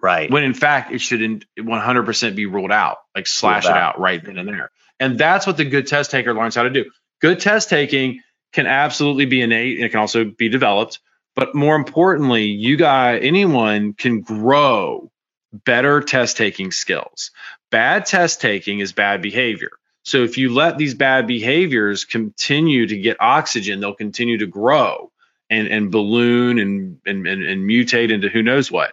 Right. 0.00 0.30
When 0.30 0.44
in 0.44 0.54
fact 0.54 0.92
it 0.92 1.00
shouldn't 1.00 1.44
100% 1.58 2.36
be 2.36 2.46
ruled 2.46 2.70
out, 2.70 2.98
like 3.14 3.26
slash 3.26 3.64
it 3.64 3.72
out 3.72 3.98
right 3.98 4.24
then 4.24 4.38
and 4.38 4.48
there. 4.48 4.70
And 5.00 5.18
that's 5.18 5.46
what 5.46 5.56
the 5.56 5.64
good 5.64 5.86
test 5.86 6.10
taker 6.10 6.34
learns 6.34 6.54
how 6.54 6.62
to 6.62 6.70
do. 6.70 6.90
Good 7.20 7.40
test 7.40 7.68
taking 7.68 8.20
can 8.52 8.66
absolutely 8.66 9.26
be 9.26 9.40
innate 9.40 9.76
and 9.76 9.84
it 9.84 9.90
can 9.90 10.00
also 10.00 10.24
be 10.24 10.48
developed. 10.48 11.00
But 11.34 11.54
more 11.54 11.76
importantly, 11.76 12.44
you 12.44 12.76
guys, 12.76 13.20
anyone 13.22 13.92
can 13.92 14.20
grow 14.20 15.10
better 15.52 16.00
test 16.00 16.36
taking 16.36 16.70
skills. 16.70 17.30
Bad 17.70 18.06
test 18.06 18.40
taking 18.40 18.80
is 18.80 18.92
bad 18.92 19.22
behavior. 19.22 19.70
So 20.02 20.24
if 20.24 20.38
you 20.38 20.52
let 20.54 20.78
these 20.78 20.94
bad 20.94 21.26
behaviors 21.26 22.04
continue 22.04 22.86
to 22.86 22.96
get 22.96 23.18
oxygen, 23.20 23.80
they'll 23.80 23.94
continue 23.94 24.38
to 24.38 24.46
grow 24.46 25.10
and, 25.50 25.68
and 25.68 25.90
balloon 25.90 26.58
and, 26.58 26.98
and, 27.04 27.26
and, 27.26 27.42
and 27.42 27.68
mutate 27.68 28.10
into 28.10 28.28
who 28.28 28.42
knows 28.42 28.70
what. 28.70 28.92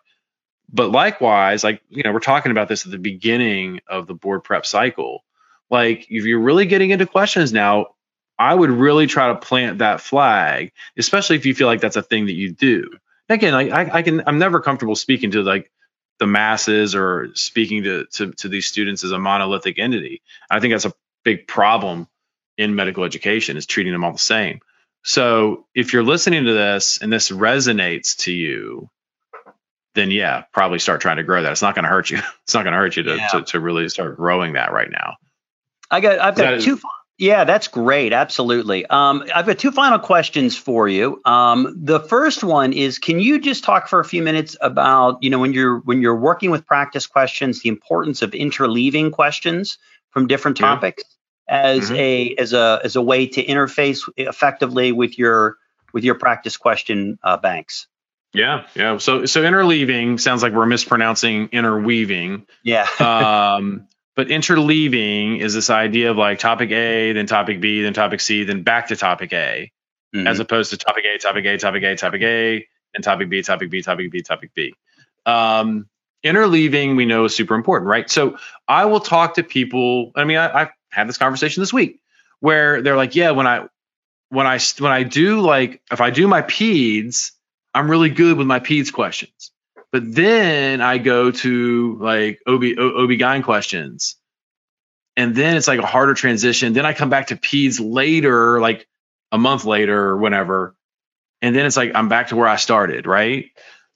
But 0.71 0.91
likewise, 0.91 1.63
like, 1.63 1.81
you 1.89 2.03
know, 2.03 2.11
we're 2.11 2.19
talking 2.19 2.51
about 2.51 2.67
this 2.67 2.85
at 2.85 2.91
the 2.91 2.97
beginning 2.97 3.81
of 3.87 4.07
the 4.07 4.13
board 4.13 4.43
prep 4.43 4.65
cycle. 4.65 5.23
Like, 5.69 6.07
if 6.09 6.25
you're 6.25 6.39
really 6.39 6.65
getting 6.65 6.89
into 6.89 7.05
questions 7.05 7.53
now, 7.53 7.87
I 8.37 8.53
would 8.53 8.71
really 8.71 9.07
try 9.07 9.29
to 9.29 9.35
plant 9.35 9.77
that 9.77 10.01
flag, 10.01 10.73
especially 10.97 11.37
if 11.37 11.45
you 11.45 11.55
feel 11.55 11.67
like 11.67 11.81
that's 11.81 11.95
a 11.95 12.01
thing 12.01 12.25
that 12.25 12.33
you 12.33 12.51
do. 12.51 12.89
Again, 13.29 13.53
I, 13.53 13.69
I, 13.69 13.95
I 13.97 14.01
can, 14.01 14.23
I'm 14.27 14.37
never 14.37 14.59
comfortable 14.59 14.95
speaking 14.95 15.31
to 15.31 15.43
like 15.43 15.71
the 16.19 16.27
masses 16.27 16.95
or 16.95 17.29
speaking 17.33 17.83
to, 17.83 18.05
to, 18.13 18.31
to 18.33 18.47
these 18.47 18.67
students 18.67 19.03
as 19.03 19.11
a 19.11 19.19
monolithic 19.19 19.79
entity. 19.79 20.21
I 20.49 20.59
think 20.59 20.73
that's 20.73 20.85
a 20.85 20.93
big 21.23 21.47
problem 21.47 22.07
in 22.57 22.75
medical 22.75 23.03
education 23.03 23.57
is 23.57 23.65
treating 23.65 23.91
them 23.91 24.03
all 24.03 24.13
the 24.13 24.17
same. 24.17 24.59
So 25.03 25.65
if 25.75 25.93
you're 25.93 26.03
listening 26.03 26.45
to 26.45 26.53
this 26.53 26.99
and 27.01 27.11
this 27.11 27.29
resonates 27.29 28.15
to 28.19 28.31
you, 28.31 28.89
then 29.93 30.11
yeah, 30.11 30.43
probably 30.51 30.79
start 30.79 31.01
trying 31.01 31.17
to 31.17 31.23
grow 31.23 31.41
that. 31.43 31.51
It's 31.51 31.61
not 31.61 31.75
going 31.75 31.83
to 31.83 31.89
hurt 31.89 32.09
you. 32.09 32.17
It's 32.43 32.53
not 32.53 32.63
going 32.63 32.73
to 32.73 32.77
hurt 32.77 32.95
you 32.95 33.03
to, 33.03 33.15
yeah. 33.15 33.27
to, 33.29 33.41
to 33.43 33.59
really 33.59 33.89
start 33.89 34.17
growing 34.17 34.53
that 34.53 34.71
right 34.71 34.89
now. 34.89 35.15
I 35.89 35.99
got 35.99 36.19
I've 36.19 36.35
got 36.35 36.61
two 36.61 36.79
yeah, 37.17 37.45
that's 37.45 37.69
great. 37.69 38.11
Absolutely. 38.11 38.85
Um, 38.85 39.23
I've 39.33 39.45
got 39.45 39.57
two 39.57 39.71
final 39.71 39.99
questions 39.99 40.57
for 40.57 40.87
you. 40.87 41.21
Um, 41.23 41.73
the 41.77 42.01
first 42.01 42.43
one 42.43 42.73
is, 42.73 42.99
can 42.99 43.19
you 43.19 43.39
just 43.39 43.63
talk 43.63 43.87
for 43.87 44.01
a 44.01 44.05
few 44.05 44.21
minutes 44.21 44.57
about, 44.59 45.23
you 45.23 45.29
know, 45.29 45.39
when 45.39 45.53
you're 45.53 45.79
when 45.79 46.01
you're 46.01 46.15
working 46.15 46.51
with 46.51 46.65
practice 46.65 47.07
questions, 47.07 47.61
the 47.61 47.69
importance 47.69 48.21
of 48.21 48.31
interleaving 48.31 49.13
questions 49.13 49.77
from 50.09 50.27
different 50.27 50.57
topics 50.57 51.03
yeah. 51.47 51.61
as 51.61 51.85
mm-hmm. 51.85 51.95
a 51.95 52.35
as 52.37 52.51
a 52.51 52.81
as 52.83 52.97
a 52.97 53.01
way 53.01 53.27
to 53.27 53.45
interface 53.45 54.01
effectively 54.17 54.91
with 54.91 55.17
your 55.17 55.55
with 55.93 56.03
your 56.03 56.15
practice 56.15 56.57
question 56.57 57.17
uh, 57.23 57.37
banks. 57.37 57.87
Yeah, 58.33 58.67
yeah. 58.75 58.97
So 58.97 59.25
so 59.25 59.41
interleaving 59.41 60.19
sounds 60.19 60.43
like 60.43 60.51
we're 60.51 60.65
mispronouncing 60.65 61.47
interweaving. 61.53 62.45
Yeah. 62.63 62.87
um, 62.99 63.87
but 64.15 64.27
interleaving 64.27 65.39
is 65.39 65.53
this 65.53 65.69
idea 65.69 66.11
of 66.11 66.17
like 66.17 66.39
topic 66.39 66.71
A, 66.71 67.13
then 67.13 67.25
topic 67.25 67.59
B, 67.59 67.81
then 67.81 67.93
topic 67.93 68.21
C, 68.21 68.43
then 68.43 68.63
back 68.63 68.87
to 68.87 68.95
topic 68.95 69.33
A, 69.33 69.71
mm-hmm. 70.15 70.27
as 70.27 70.39
opposed 70.39 70.71
to 70.71 70.77
topic 70.77 71.03
A, 71.05 71.17
topic 71.17 71.45
A, 71.45 71.57
topic 71.57 71.83
A, 71.83 71.95
topic 71.95 72.21
A, 72.21 72.67
and 72.93 73.03
topic 73.03 73.29
B, 73.29 73.41
topic 73.41 73.69
B, 73.69 73.81
topic 73.81 74.11
B, 74.11 74.21
topic 74.21 74.51
B. 74.55 74.73
Um, 75.25 75.87
interleaving 76.23 76.95
we 76.95 77.05
know 77.05 77.25
is 77.25 77.35
super 77.35 77.55
important, 77.55 77.89
right? 77.89 78.09
So 78.09 78.37
I 78.67 78.85
will 78.85 79.01
talk 79.01 79.35
to 79.35 79.43
people. 79.43 80.11
I 80.15 80.23
mean, 80.23 80.37
I, 80.37 80.61
I've 80.61 80.69
had 80.89 81.09
this 81.09 81.17
conversation 81.17 81.61
this 81.61 81.73
week 81.73 81.99
where 82.39 82.81
they're 82.81 82.95
like, 82.95 83.15
yeah, 83.15 83.31
when 83.31 83.47
I 83.47 83.67
when 84.29 84.47
I 84.47 84.59
when 84.79 84.91
I 84.91 85.03
do 85.03 85.41
like 85.41 85.81
if 85.91 85.99
I 85.99 86.09
do 86.09 86.27
my 86.27 86.41
peds, 86.41 87.31
I'm 87.73 87.91
really 87.91 88.09
good 88.09 88.37
with 88.37 88.47
my 88.47 88.59
peds 88.59 88.93
questions. 88.93 89.51
But 89.95 90.13
then 90.13 90.81
I 90.81 90.97
go 90.97 91.31
to 91.31 91.97
like 92.01 92.41
OB, 92.45 92.63
OB-GYN 92.77 93.45
questions. 93.45 94.17
And 95.15 95.33
then 95.33 95.55
it's 95.55 95.69
like 95.69 95.79
a 95.79 95.85
harder 95.85 96.13
transition. 96.13 96.73
Then 96.73 96.85
I 96.85 96.91
come 96.91 97.09
back 97.09 97.27
to 97.27 97.37
peds 97.37 97.79
later, 97.81 98.59
like 98.59 98.89
a 99.31 99.37
month 99.37 99.63
later 99.63 99.97
or 99.97 100.17
whenever. 100.17 100.75
And 101.41 101.55
then 101.55 101.65
it's 101.65 101.77
like 101.77 101.93
I'm 101.95 102.09
back 102.09 102.27
to 102.27 102.35
where 102.35 102.45
I 102.45 102.57
started, 102.57 103.07
right? 103.07 103.51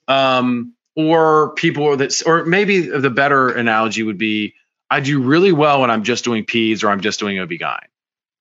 Um, 0.08 0.72
or 0.96 1.52
people 1.52 1.98
that, 1.98 2.22
or 2.24 2.46
maybe 2.46 2.80
the 2.80 3.10
better 3.10 3.50
analogy 3.50 4.02
would 4.02 4.16
be 4.16 4.54
I 4.90 5.00
do 5.00 5.20
really 5.20 5.52
well 5.52 5.82
when 5.82 5.90
I'm 5.90 6.02
just 6.02 6.24
doing 6.24 6.46
peds 6.46 6.82
or 6.82 6.88
I'm 6.88 7.02
just 7.02 7.20
doing 7.20 7.38
OB-GYN. 7.38 7.84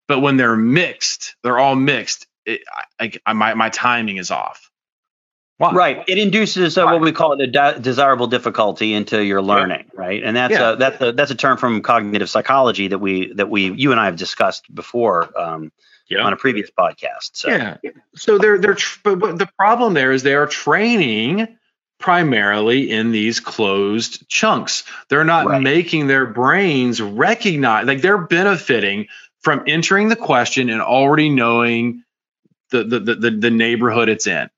But 0.08 0.22
when 0.22 0.38
they're 0.38 0.56
mixed, 0.56 1.36
they're 1.44 1.60
all 1.60 1.76
mixed. 1.76 2.26
It, 2.46 2.62
I, 2.98 3.12
I, 3.26 3.34
my, 3.34 3.54
my 3.54 3.68
timing 3.68 4.16
is 4.16 4.32
off. 4.32 4.69
Why? 5.60 5.74
Right. 5.74 6.04
It 6.08 6.18
induces 6.18 6.78
uh, 6.78 6.86
what 6.86 7.02
we 7.02 7.12
call 7.12 7.34
a 7.34 7.46
de- 7.46 7.80
desirable 7.82 8.28
difficulty 8.28 8.94
into 8.94 9.22
your 9.22 9.42
learning, 9.42 9.88
yeah. 9.94 10.00
right? 10.00 10.24
And 10.24 10.34
that's 10.34 10.54
yeah. 10.54 10.72
a 10.72 10.76
that's 10.78 11.02
a 11.02 11.12
that's 11.12 11.32
a 11.32 11.36
term 11.36 11.58
from 11.58 11.82
cognitive 11.82 12.30
psychology 12.30 12.88
that 12.88 13.00
we 13.00 13.34
that 13.34 13.50
we 13.50 13.70
you 13.74 13.92
and 13.92 14.00
I 14.00 14.06
have 14.06 14.16
discussed 14.16 14.74
before 14.74 15.38
um, 15.38 15.74
yeah. 16.08 16.20
on 16.20 16.32
a 16.32 16.38
previous 16.38 16.72
podcast. 16.72 17.32
So. 17.34 17.50
Yeah. 17.50 17.76
So 18.16 18.38
they're 18.38 18.58
they're 18.58 18.76
tr- 18.76 19.16
but 19.16 19.38
the 19.38 19.50
problem 19.58 19.96
there 19.96 20.14
is 20.14 20.24
they 20.24 20.34
are 20.34 20.48
training 20.48 21.58
primarily 22.00 22.90
in 22.90 23.12
these 23.12 23.42
closed 23.42 24.30
chunks. 24.30 24.86
They're 25.10 25.26
not 25.26 25.46
right. 25.46 25.62
making 25.62 26.08
their 26.08 26.26
brains 26.26 27.02
recognize 27.02 27.86
like 27.86 28.02
they're 28.02 28.18
benefiting 28.18 29.08
from 29.42 29.64
entering 29.68 30.08
the 30.08 30.16
question 30.16 30.70
and 30.70 30.82
already 30.82 31.28
knowing 31.28 32.06
the 32.72 32.86
the 32.86 33.00
the, 33.00 33.32
the 33.32 33.52
neighborhood 33.52 34.08
it's 34.08 34.26
in 34.26 34.50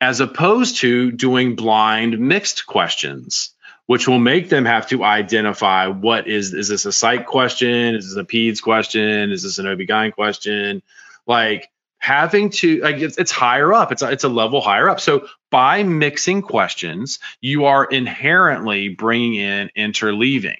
as 0.00 0.20
opposed 0.20 0.78
to 0.78 1.12
doing 1.12 1.56
blind 1.56 2.18
mixed 2.18 2.66
questions, 2.66 3.54
which 3.86 4.08
will 4.08 4.18
make 4.18 4.48
them 4.48 4.64
have 4.64 4.88
to 4.88 5.04
identify 5.04 5.88
what 5.88 6.26
is 6.26 6.54
is 6.54 6.68
this 6.68 6.86
a 6.86 6.92
psych 6.92 7.26
question? 7.26 7.94
Is 7.94 8.08
this 8.08 8.16
a 8.16 8.24
PEDS 8.24 8.62
question? 8.62 9.30
Is 9.30 9.42
this 9.42 9.58
an 9.58 9.66
OB-GYN 9.66 10.12
question? 10.12 10.82
Like 11.26 11.70
having 11.98 12.50
to 12.50 12.80
like 12.80 12.96
it's, 12.96 13.18
it's 13.18 13.30
higher 13.30 13.72
up. 13.72 13.92
It's 13.92 14.02
a, 14.02 14.10
it's 14.10 14.24
a 14.24 14.28
level 14.28 14.60
higher 14.60 14.88
up. 14.88 15.00
So 15.00 15.26
by 15.50 15.82
mixing 15.82 16.42
questions, 16.42 17.18
you 17.40 17.66
are 17.66 17.84
inherently 17.84 18.88
bringing 18.88 19.34
in 19.34 19.70
interleaving 19.76 20.58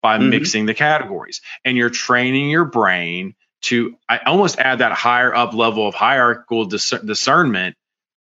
by 0.00 0.18
mm-hmm. 0.18 0.30
mixing 0.30 0.66
the 0.66 0.74
categories, 0.74 1.42
and 1.64 1.76
you're 1.76 1.90
training 1.90 2.48
your 2.48 2.64
brain 2.64 3.34
to 3.60 3.96
I 4.08 4.18
almost 4.18 4.58
add 4.58 4.78
that 4.78 4.92
higher 4.92 5.34
up 5.34 5.52
level 5.52 5.86
of 5.86 5.94
hierarchical 5.94 6.66
discernment 6.66 7.76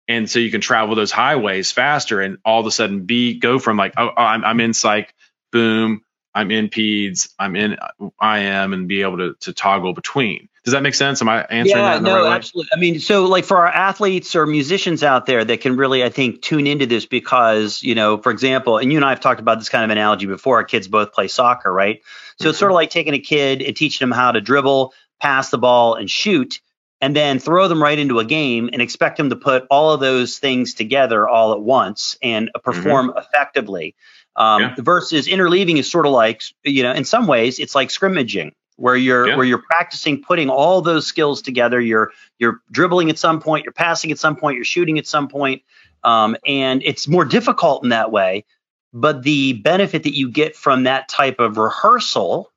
and 0.09 0.31
so 0.31 0.39
you 0.39 0.51
can 0.51 0.61
travel 0.61 0.95
those 0.95 1.13
highways 1.13 1.73
faster 1.73 2.21
and 2.21 2.39
all 2.45 2.61
of 2.61 2.67
a 2.67 2.71
sudden 2.71 3.05
be 3.07 3.39
go 3.39 3.59
from 3.59 3.77
like 3.77 3.95
oh, 3.97 4.11
I'm, 4.17 4.45
I'm 4.45 4.61
in 4.61 4.75
psych 4.75 5.15
boom 5.53 6.03
i'm 6.35 6.51
in 6.51 6.69
peds 6.69 7.33
i'm 7.39 7.57
in 7.57 7.73
im 7.73 8.73
and 8.73 8.89
be 8.89 9.03
able 9.03 9.19
to, 9.19 9.35
to 9.41 9.53
toggle 9.53 9.93
between. 9.93 10.49
Does 10.65 10.73
that 10.73 10.83
make 10.83 10.95
sense? 10.95 11.23
Am 11.23 11.29
i 11.29 11.43
answering 11.43 11.69
yeah, 11.69 11.95
that 11.95 12.03
no 12.03 12.25
right 12.25 12.35
absolutely 12.35 12.71
i 12.75 12.79
mean 12.79 12.99
so 12.99 13.27
like 13.27 13.45
for 13.45 13.59
our 13.59 13.69
athletes 13.69 14.35
or 14.35 14.47
musicians 14.47 15.03
out 15.05 15.27
there 15.27 15.45
that 15.45 15.61
can 15.61 15.77
really 15.77 16.03
i 16.03 16.09
think 16.09 16.43
tune 16.43 16.67
into 16.67 16.87
this 16.87 17.07
because 17.07 17.83
you 17.83 17.95
know 17.95 18.19
for 18.19 18.33
example 18.33 18.79
and 18.79 18.91
you 18.93 18.99
and 18.99 19.05
i 19.05 19.11
have 19.11 19.21
talked 19.21 19.41
about 19.41 19.59
this 19.59 19.69
kind 19.69 19.85
of 19.85 19.91
analogy 19.91 20.27
before 20.27 20.57
our 20.57 20.65
kids 20.65 20.89
both 20.89 21.13
play 21.13 21.29
soccer 21.29 21.73
right? 21.73 22.03
So 22.39 22.43
mm-hmm. 22.43 22.51
it's 22.51 22.59
sort 22.59 22.73
of 22.73 22.75
like 22.75 22.91
taking 22.91 23.15
a 23.15 23.19
kid 23.19 23.63
and 23.63 23.77
teaching 23.77 24.07
them 24.07 24.15
how 24.15 24.33
to 24.33 24.41
dribble 24.41 24.93
pass 25.21 25.51
the 25.51 25.59
ball 25.59 25.95
and 25.95 26.11
shoot 26.11 26.61
and 27.01 27.15
then 27.15 27.39
throw 27.39 27.69
them 27.69 27.83
right 27.83 27.99
into 27.99 28.19
a 28.19 28.25
game 28.25 28.71
and 28.73 28.81
expect 28.81 29.19
them 29.19 29.31
to 29.31 29.37
put 29.37 29.67
all 29.71 29.93
of 29.93 30.01
those 30.01 30.39
things 30.39 30.75
together 30.75 31.29
all 31.29 31.53
at 31.53 31.61
once 31.61 32.17
and 32.23 32.51
perform 32.65 33.11
mm-hmm. 33.11 33.19
effectively. 33.19 33.95
Um, 34.37 34.63
yeah. 34.63 34.75
Versus 34.79 35.27
interleaving 35.27 35.79
is 35.79 35.91
sort 35.91 36.07
of 36.07 36.13
like, 36.13 36.43
you 36.65 36.83
know, 36.83 36.93
in 36.93 37.05
some 37.05 37.27
ways, 37.27 37.59
it's 37.59 37.75
like 37.75 37.91
scrimmaging. 37.91 38.53
where 38.77 38.97
you're 38.97 39.29
Yeah. 39.29 39.37
where 39.37 39.47
you're 39.47 39.63
practicing 39.71 40.23
putting 40.23 40.51
all 40.51 40.83
those 40.83 41.07
skills 41.07 41.43
together. 41.43 41.81
You're 41.81 42.13
you're 42.39 42.61
dribbling 42.71 43.11
at 43.11 43.19
some 43.19 43.41
point, 43.41 43.65
you're 43.65 43.73
passing 43.73 44.11
at 44.13 44.19
some 44.19 44.37
point, 44.37 44.57
you're 44.57 44.65
shooting 44.65 44.99
at 44.99 45.07
some 45.07 45.29
point, 45.29 45.63
um, 46.05 46.37
and 46.47 46.83
it's 46.85 47.09
more 47.09 47.25
difficult 47.25 47.83
in 47.83 47.89
that 47.91 48.13
way. 48.13 48.45
But 48.93 49.23
the 49.23 49.55
benefit 49.55 50.03
that 50.05 50.15
you 50.15 50.31
get 50.31 50.57
from 50.57 50.85
that 50.85 51.09
type 51.09 51.41
of 51.41 51.57
rehearsal, 51.57 52.53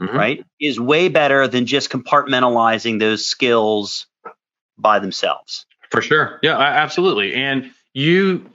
Mhm. 0.00 0.14
right, 0.14 0.44
is 0.60 0.78
way 0.78 1.08
better 1.08 1.48
than 1.48 1.66
just 1.66 1.90
compartmentalizing 1.90 2.98
those 3.00 3.26
skills 3.26 4.06
by 4.76 4.98
themselves. 5.00 5.66
For 5.90 6.02
sure. 6.02 6.38
Yeah, 6.42 6.56
absolutely. 6.58 7.34
And 7.34 7.72
you, 7.92 8.48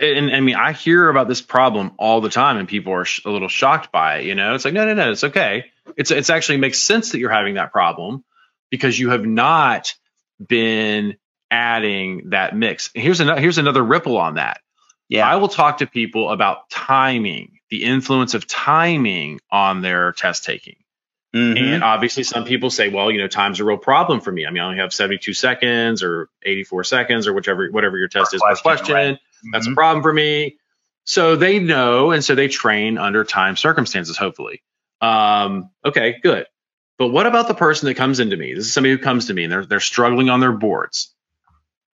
and 0.00 0.34
I 0.34 0.40
mean, 0.40 0.54
I 0.54 0.72
hear 0.72 1.08
about 1.08 1.28
this 1.28 1.42
problem 1.42 1.92
all 1.98 2.20
the 2.20 2.30
time, 2.30 2.56
and 2.56 2.66
people 2.68 2.92
are 2.94 3.04
sh- 3.04 3.24
a 3.24 3.30
little 3.30 3.48
shocked 3.48 3.92
by 3.92 4.18
it. 4.18 4.24
You 4.26 4.34
know, 4.34 4.54
it's 4.54 4.64
like, 4.64 4.74
no, 4.74 4.86
no, 4.86 4.94
no, 4.94 5.10
it's 5.10 5.24
okay. 5.24 5.66
It's 5.96 6.10
it's 6.10 6.30
actually 6.30 6.58
makes 6.58 6.80
sense 6.80 7.12
that 7.12 7.18
you're 7.18 7.30
having 7.30 7.54
that 7.54 7.72
problem 7.72 8.24
because 8.70 8.98
you 8.98 9.10
have 9.10 9.24
not 9.26 9.94
been 10.46 11.16
adding 11.50 12.30
that 12.30 12.54
mix. 12.54 12.90
And 12.94 13.02
here's 13.02 13.20
another 13.20 13.40
here's 13.40 13.58
another 13.58 13.82
ripple 13.82 14.16
on 14.16 14.34
that. 14.34 14.60
Yeah. 15.08 15.28
I 15.28 15.36
will 15.36 15.48
talk 15.48 15.78
to 15.78 15.86
people 15.86 16.30
about 16.30 16.68
timing, 16.70 17.57
the 17.70 17.84
influence 17.84 18.34
of 18.34 18.46
timing 18.46 19.40
on 19.50 19.82
their 19.82 20.12
test 20.12 20.44
taking. 20.44 20.76
Mhm. 21.34 21.74
And 21.74 21.84
obviously, 21.84 22.22
some 22.22 22.44
people 22.44 22.70
say, 22.70 22.88
well, 22.88 23.10
you 23.10 23.18
know, 23.18 23.28
time's 23.28 23.60
a 23.60 23.64
real 23.64 23.76
problem 23.76 24.20
for 24.20 24.32
me. 24.32 24.46
I 24.46 24.50
mean, 24.50 24.62
I 24.62 24.66
only 24.66 24.78
have 24.78 24.94
72 24.94 25.34
seconds 25.34 26.02
or 26.02 26.30
84 26.42 26.84
seconds 26.84 27.26
or 27.26 27.34
whichever, 27.34 27.68
whatever 27.70 27.98
your 27.98 28.08
test 28.08 28.30
Per 28.30 28.36
is 28.36 28.40
per 28.42 28.46
question, 28.48 28.62
question. 28.64 28.94
right. 28.94 29.18
That's 29.52 29.66
a 29.66 29.70
Mhm. 29.70 29.74
problem 29.74 30.02
for 30.02 30.12
me. 30.12 30.56
So 31.04 31.36
they 31.36 31.58
know, 31.58 32.10
and 32.12 32.24
so 32.24 32.34
they 32.34 32.48
train 32.48 32.96
under 32.98 33.24
time 33.24 33.56
circumstances, 33.56 34.16
hopefully. 34.16 34.62
Um, 35.02 35.70
okay, 35.84 36.18
good. 36.22 36.46
But 36.98 37.08
what 37.08 37.26
about 37.26 37.46
the 37.46 37.54
person 37.54 37.86
that 37.88 37.94
comes 37.94 38.18
into 38.20 38.36
me? 38.36 38.54
This 38.54 38.66
is 38.66 38.72
somebody 38.72 38.92
who 38.92 38.98
comes 38.98 39.26
to 39.26 39.34
me 39.34 39.44
and 39.44 39.52
they're 39.52 39.64
they're 39.66 39.80
struggling 39.80 40.30
on 40.30 40.40
their 40.40 40.52
boards. 40.52 41.14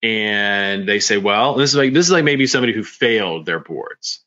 And 0.02 0.88
they 0.88 1.00
say, 1.00 1.16
well, 1.18 1.54
this 1.54 1.70
is 1.70 1.76
like 1.76 1.92
this 1.92 2.06
is 2.06 2.12
like 2.12 2.24
maybe 2.24 2.46
somebody 2.46 2.72
who 2.72 2.82
failed 2.84 3.46
their 3.46 3.58
boards. 3.60 4.23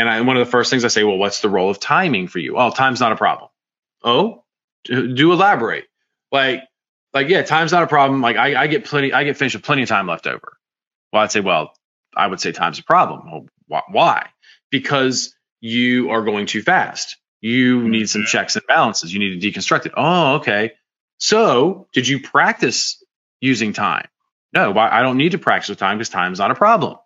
And 0.00 0.08
I, 0.08 0.20
one 0.22 0.36
of 0.36 0.44
the 0.44 0.50
first 0.50 0.70
things 0.70 0.84
I 0.84 0.88
say, 0.88 1.04
well, 1.04 1.18
what's 1.18 1.40
the 1.40 1.50
role 1.50 1.70
of 1.70 1.78
timing 1.78 2.26
for 2.26 2.38
you? 2.38 2.56
Oh, 2.56 2.70
time's 2.70 3.00
not 3.00 3.12
a 3.12 3.16
problem. 3.16 3.50
Oh, 4.02 4.44
do, 4.84 5.14
do 5.14 5.32
elaborate. 5.32 5.84
Like, 6.32 6.62
like 7.12 7.28
yeah, 7.28 7.42
time's 7.42 7.72
not 7.72 7.82
a 7.82 7.86
problem. 7.86 8.22
Like 8.22 8.36
I, 8.36 8.62
I 8.62 8.66
get 8.66 8.86
plenty, 8.86 9.12
I 9.12 9.24
get 9.24 9.36
finished 9.36 9.56
with 9.56 9.64
plenty 9.64 9.82
of 9.82 9.88
time 9.88 10.06
left 10.06 10.26
over. 10.26 10.56
Well, 11.12 11.22
I'd 11.22 11.32
say, 11.32 11.40
well, 11.40 11.74
I 12.16 12.26
would 12.26 12.40
say 12.40 12.52
time's 12.52 12.78
a 12.78 12.84
problem. 12.84 13.30
Well, 13.30 13.46
wh- 13.68 13.94
why? 13.94 14.28
Because 14.70 15.34
you 15.60 16.10
are 16.10 16.22
going 16.22 16.46
too 16.46 16.62
fast. 16.62 17.16
You 17.40 17.80
mm-hmm. 17.80 17.90
need 17.90 18.08
some 18.08 18.24
checks 18.24 18.56
and 18.56 18.66
balances. 18.66 19.12
You 19.12 19.20
need 19.20 19.40
to 19.40 19.50
deconstruct 19.50 19.86
it. 19.86 19.92
Oh, 19.96 20.36
okay. 20.36 20.72
So, 21.18 21.88
did 21.92 22.08
you 22.08 22.20
practice 22.20 23.02
using 23.40 23.74
time? 23.74 24.08
No, 24.54 24.70
why- 24.70 24.90
I 24.90 25.02
don't 25.02 25.18
need 25.18 25.32
to 25.32 25.38
practice 25.38 25.68
with 25.68 25.78
time 25.78 25.98
because 25.98 26.08
time's 26.08 26.38
not 26.38 26.50
a 26.50 26.54
problem. 26.54 26.96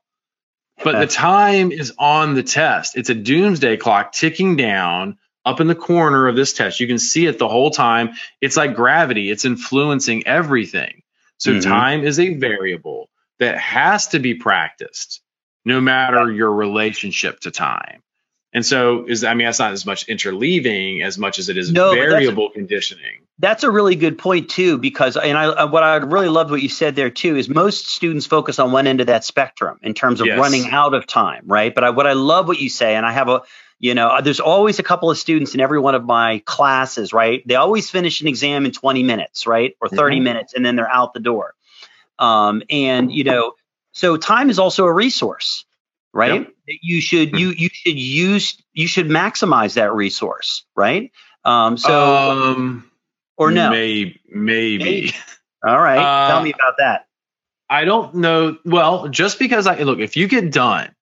But 0.83 0.99
the 1.01 1.07
time 1.07 1.71
is 1.73 1.93
on 1.99 2.35
the 2.35 2.43
test. 2.43 2.97
It's 2.97 3.11
a 3.11 3.15
doomsday 3.15 3.77
clock 3.77 4.13
ticking 4.13 4.57
down 4.57 5.19
up 5.45 5.61
in 5.61 5.67
the 5.67 5.75
corner 5.75 6.27
of 6.27 6.37
this 6.37 6.53
test. 6.53 6.81
You 6.81 6.87
can 6.87 6.99
see 6.99 7.27
it 7.27 7.39
the 7.39 7.49
whole 7.49 7.71
time. 7.71 8.11
It's 8.41 8.57
like 8.57 8.75
gravity, 8.75 9.31
it's 9.31 9.45
influencing 9.45 10.27
everything. 10.27 11.03
So, 11.39 11.53
Mhm. 11.53 11.63
time 11.63 12.05
is 12.05 12.19
a 12.19 12.35
variable 12.35 13.09
that 13.39 13.59
has 13.59 14.09
to 14.09 14.19
be 14.19 14.35
practiced 14.35 15.21
no 15.65 15.81
matter 15.81 16.31
your 16.31 16.53
relationship 16.53 17.41
to 17.41 17.51
time. 17.51 18.01
And 18.53 18.65
so 18.65 19.05
is 19.07 19.25
I 19.25 19.35
mean 19.35 19.47
that's 19.47 19.59
not 19.59 19.73
as 19.73 19.85
much 19.85 20.07
interleaving 20.07 21.03
as 21.05 21.19
much 21.19 21.39
as 21.39 21.49
it 21.49 21.57
is 21.57 21.73
No, 21.73 21.93
variable 21.93 22.51
conditioning. 22.51 23.24
That's 23.41 23.65
a 23.65 23.71
really 23.71 23.97
good 23.97 24.17
point 24.19 24.49
too, 24.49 24.79
because 24.79 25.17
and 25.17 25.37
I 25.37 25.47
uh, 25.47 25.67
what 25.67 25.83
I 25.83 25.97
really 25.97 26.29
loved 26.29 26.51
what 26.53 26.63
you 26.63 26.69
said 26.69 26.95
there 26.95 27.11
too 27.11 27.37
is 27.37 27.49
most 27.49 27.89
students 27.89 28.27
focus 28.27 28.61
on 28.61 28.71
one 28.71 28.87
end 28.87 29.01
of 29.01 29.09
that 29.09 29.25
spectrum 29.25 29.79
in 29.83 29.93
terms 29.93 30.21
of 30.21 30.27
Yes. 30.29 30.39
running 30.39 30.67
out 30.71 30.95
of 30.95 31.07
time, 31.07 31.43
right? 31.47 31.75
But 31.75 31.83
I, 31.83 31.91
what 31.91 32.07
I 32.07 32.13
love 32.13 32.47
what 32.47 32.61
you 32.61 32.69
say, 32.69 32.95
and 32.95 33.05
I 33.05 33.13
have 33.13 33.29
a 33.29 33.43
you 33.81 33.95
know, 33.95 34.07
uh, 34.09 34.21
there's 34.21 34.39
always 34.39 34.79
a 34.79 34.85
couple 34.85 35.11
of 35.11 35.19
students 35.19 35.55
in 35.55 35.61
every 35.61 35.81
one 35.81 35.97
of 35.97 36.05
my 36.05 36.43
classes, 36.47 37.13
right? 37.13 37.43
They 37.47 37.57
always 37.57 37.91
finish 37.91 38.21
an 38.21 38.29
exam 38.29 38.67
in 38.67 38.73
20 38.73 39.03
minutes, 39.03 39.47
right, 39.49 39.75
or 39.81 39.89
30 39.89 40.21
Mhm. 40.21 40.23
minutes, 40.23 40.55
and 40.55 40.65
then 40.65 40.77
they're 40.77 40.89
out 40.91 41.13
the 41.13 41.21
door. 41.21 41.55
Um, 42.21 42.63
and 42.71 43.11
you 43.13 43.25
know, 43.25 43.55
so 43.93 44.17
time 44.17 44.49
is 44.49 44.61
also 44.61 44.85
a 44.87 44.93
resource, 44.93 45.65
right? 46.13 46.47
Yep. 46.47 46.55
That 46.69 46.79
You 46.83 47.01
should 47.01 47.37
you 47.39 47.49
you 47.51 47.69
should 47.73 47.99
use 47.99 48.63
you 48.73 48.87
should 48.87 49.09
maximize 49.09 49.75
that 49.75 49.93
resource, 49.93 50.65
right? 50.77 51.11
Um, 51.45 51.77
so 51.77 52.31
um 52.31 52.91
or 53.37 53.51
no? 53.51 53.71
Maybe 53.71 54.21
maybe. 54.29 54.85
Maybe. 54.85 55.15
All 55.67 55.81
right. 55.81 55.99
Uh, 55.99 56.29
Tell 56.29 56.43
me 56.43 56.53
about 56.53 56.75
that. 56.79 57.07
I 57.71 57.85
don't 57.85 58.17
know. 58.17 58.59
Well, 58.65 59.09
just 59.09 59.39
because 59.39 59.67
I 59.67 59.79
look, 59.83 59.99
if 59.99 60.17
you 60.17 60.29
get 60.29 60.53
done 60.53 60.95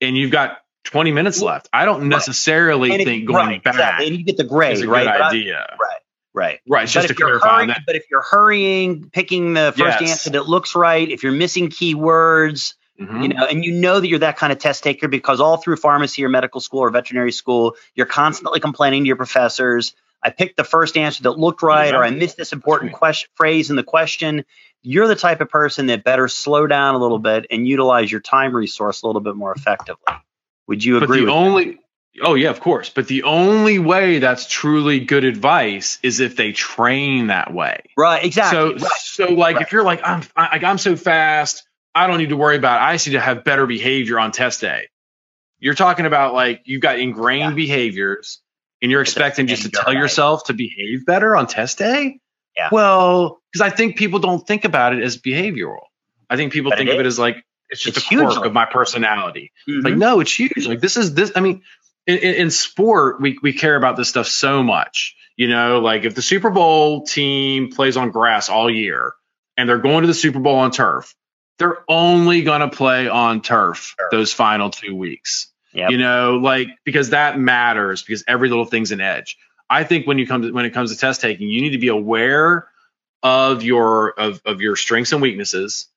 and 0.00 0.16
you've 0.16 0.30
got 0.30 0.58
20 0.84 1.10
minutes 1.12 1.42
left, 1.42 1.68
I 1.72 1.84
don't 1.84 2.08
necessarily 2.08 2.92
if- 2.92 3.04
think 3.04 3.26
going 3.26 3.36
right, 3.46 3.62
back 3.64 3.74
exactly. 3.74 4.06
And 4.06 4.16
you 4.16 4.24
get 4.24 4.36
the 4.36 4.44
grade, 4.44 4.74
is 4.74 4.82
a 4.82 4.88
right? 4.88 5.04
good 5.04 5.12
But 5.12 5.22
I- 5.22 5.28
idea. 5.30 5.76
right. 5.80 6.00
Right. 6.32 6.60
Right. 6.68 6.84
It's 6.84 6.92
But 6.92 7.00
just 7.00 7.08
to 7.08 7.12
if 7.14 7.18
clarify 7.18 7.48
hurrying, 7.54 7.68
that. 7.68 7.80
but 7.86 7.96
if 7.96 8.04
you're 8.10 8.22
hurrying, 8.22 9.08
picking 9.10 9.54
the 9.54 9.72
first 9.76 10.00
Yes. 10.02 10.10
answer 10.10 10.30
that 10.30 10.46
looks 10.46 10.74
right, 10.76 11.10
if 11.10 11.22
you're 11.22 11.32
missing 11.32 11.70
keywords, 11.70 12.74
Mhm. 13.00 13.22
you 13.22 13.28
know, 13.30 13.46
and 13.46 13.64
you 13.64 13.72
know 13.72 13.98
that 14.00 14.06
you're 14.06 14.18
that 14.18 14.36
kind 14.36 14.52
of 14.52 14.58
test 14.58 14.84
taker 14.84 15.08
because 15.08 15.40
all 15.40 15.56
through 15.56 15.76
pharmacy 15.76 16.22
or 16.24 16.28
medical 16.28 16.60
school 16.60 16.80
or 16.80 16.90
veterinary 16.90 17.32
school, 17.32 17.74
you're 17.94 18.06
constantly 18.06 18.60
complaining 18.60 19.02
to 19.04 19.06
your 19.06 19.16
professors. 19.16 19.94
I 20.22 20.30
picked 20.30 20.56
the 20.56 20.64
first 20.64 20.96
answer 20.96 21.22
that 21.24 21.32
looked 21.38 21.62
right, 21.62 21.94
or 21.94 22.02
I 22.02 22.10
missed 22.10 22.36
this 22.36 22.52
important 22.52 22.92
question 22.92 23.28
phrase 23.34 23.70
in 23.70 23.76
the 23.76 23.84
question. 23.84 24.44
You're 24.82 25.08
the 25.08 25.16
type 25.16 25.40
of 25.40 25.48
person 25.48 25.86
that 25.86 26.04
better 26.04 26.28
slow 26.28 26.66
down 26.66 26.94
a 26.94 26.98
little 26.98 27.18
bit 27.18 27.46
and 27.50 27.66
utilize 27.66 28.10
your 28.10 28.20
time 28.20 28.54
resource 28.54 29.02
a 29.02 29.06
little 29.06 29.20
bit 29.20 29.36
more 29.36 29.52
effectively. 29.52 30.14
Would 30.68 30.84
you 30.84 30.96
agree? 30.98 31.06
But 31.06 31.14
the 31.14 31.22
with 31.24 31.30
only 31.30 31.78
oh 32.22 32.34
yeah, 32.34 32.50
of 32.50 32.60
course. 32.60 32.88
But 32.88 33.06
the 33.08 33.24
only 33.24 33.78
way 33.78 34.18
that's 34.18 34.46
truly 34.48 35.00
good 35.00 35.24
advice 35.24 35.98
is 36.02 36.20
if 36.20 36.36
they 36.36 36.52
train 36.52 37.28
that 37.28 37.52
way. 37.52 37.80
Right, 37.96 38.24
exactly. 38.24 38.78
So 38.78 38.84
right. 38.84 38.92
so 39.00 39.24
like 39.26 39.56
Right. 39.56 39.62
if 39.66 39.72
you're 39.72 39.84
like 39.84 40.00
I'm 40.04 40.22
I, 40.36 40.42
like 40.52 40.64
I'm 40.64 40.78
so 40.78 40.96
fast, 40.96 41.64
I 41.94 42.06
don't 42.06 42.18
need 42.18 42.30
to 42.30 42.36
worry 42.36 42.56
about. 42.56 42.80
It. 42.80 42.84
I 42.84 42.92
just 42.94 43.06
need 43.06 43.14
to 43.14 43.20
have 43.20 43.44
better 43.44 43.66
behavior 43.66 44.18
on 44.18 44.32
test 44.32 44.60
day. 44.60 44.88
You're 45.58 45.74
talking 45.74 46.06
about 46.06 46.34
like 46.34 46.62
you've 46.64 46.82
got 46.82 46.98
ingrained 46.98 47.50
Yeah. 47.50 47.54
behaviors, 47.54 48.40
and 48.86 48.92
you're 48.92 49.00
expecting 49.02 49.48
just 49.48 49.62
to 49.64 49.68
tell 49.70 49.86
right. 49.86 49.96
yourself 49.96 50.44
to 50.44 50.52
behave 50.52 51.04
better 51.04 51.34
on 51.34 51.48
test 51.48 51.76
day. 51.78 52.20
Yeah. 52.56 52.68
Well, 52.70 53.40
because 53.52 53.60
I 53.60 53.74
think 53.74 53.96
people 53.96 54.20
don't 54.20 54.46
think 54.46 54.64
about 54.64 54.94
it 54.94 55.02
as 55.02 55.18
behavioral. 55.18 55.80
I 56.30 56.36
think 56.36 56.52
people 56.52 56.70
But 56.70 56.78
think 56.78 56.88
it 56.90 56.94
of 56.94 57.00
it 57.00 57.06
as 57.06 57.18
like 57.18 57.44
it's 57.68 57.82
just 57.82 57.96
It's 57.96 58.06
a 58.12 58.16
quirk 58.16 58.44
of 58.46 58.52
my 58.52 58.64
personality. 58.64 59.50
Like, 59.66 59.94
Mhm. 59.94 59.98
no, 59.98 60.20
it's 60.20 60.32
huge. 60.38 60.68
Like, 60.68 60.80
this 60.80 60.96
is 60.96 61.14
this. 61.14 61.32
I 61.34 61.40
mean, 61.40 61.62
in, 62.06 62.18
in, 62.18 62.50
sport, 62.52 63.20
we, 63.20 63.36
we 63.42 63.52
care 63.52 63.74
about 63.74 63.96
this 63.96 64.08
stuff 64.08 64.28
so 64.28 64.62
much. 64.62 65.16
You 65.36 65.48
know, 65.48 65.80
like 65.80 66.04
if 66.04 66.14
the 66.14 66.22
Super 66.22 66.50
Bowl 66.50 67.04
team 67.04 67.72
plays 67.72 67.96
on 67.96 68.10
grass 68.12 68.48
all 68.48 68.70
year 68.70 69.14
and 69.56 69.68
they're 69.68 69.78
going 69.78 70.02
to 70.02 70.06
the 70.06 70.14
Super 70.14 70.38
Bowl 70.38 70.56
on 70.60 70.70
turf, 70.70 71.12
they're 71.58 71.78
only 71.88 72.42
going 72.42 72.60
to 72.60 72.68
play 72.68 73.08
on 73.08 73.42
turf 73.42 73.94
Sure. 73.98 74.08
those 74.12 74.32
final 74.32 74.70
two 74.70 74.94
weeks. 74.94 75.52
Yep. 75.76 75.90
You 75.90 75.98
know, 75.98 76.36
like 76.36 76.68
because 76.84 77.10
that 77.10 77.38
matters 77.38 78.02
because 78.02 78.24
every 78.26 78.48
little 78.48 78.64
thing's 78.64 78.92
an 78.92 79.00
edge. 79.00 79.36
I 79.68 79.84
think 79.84 80.06
when 80.06 80.18
you 80.18 80.26
come 80.26 80.42
to 80.42 80.52
when 80.52 80.64
it 80.64 80.70
comes 80.70 80.92
to 80.92 80.98
test 80.98 81.20
taking, 81.20 81.48
you 81.48 81.60
need 81.60 81.70
to 81.70 81.78
be 81.78 81.88
aware 81.88 82.68
of 83.22 83.62
your 83.62 84.18
of, 84.18 84.40
of 84.46 84.60
your 84.60 84.76
strengths 84.76 85.12
and 85.12 85.20
weaknesses 85.20 85.88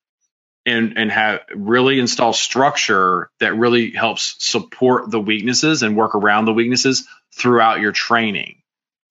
and 0.65 0.97
and 0.97 1.11
have 1.11 1.41
really 1.55 1.99
install 1.99 2.33
structure 2.33 3.29
that 3.39 3.55
really 3.55 3.91
helps 3.91 4.35
support 4.39 5.09
the 5.11 5.19
weaknesses 5.19 5.81
and 5.81 5.95
work 5.95 6.13
around 6.13 6.45
the 6.45 6.53
weaknesses 6.53 7.07
throughout 7.33 7.79
your 7.79 7.91
training 7.91 8.59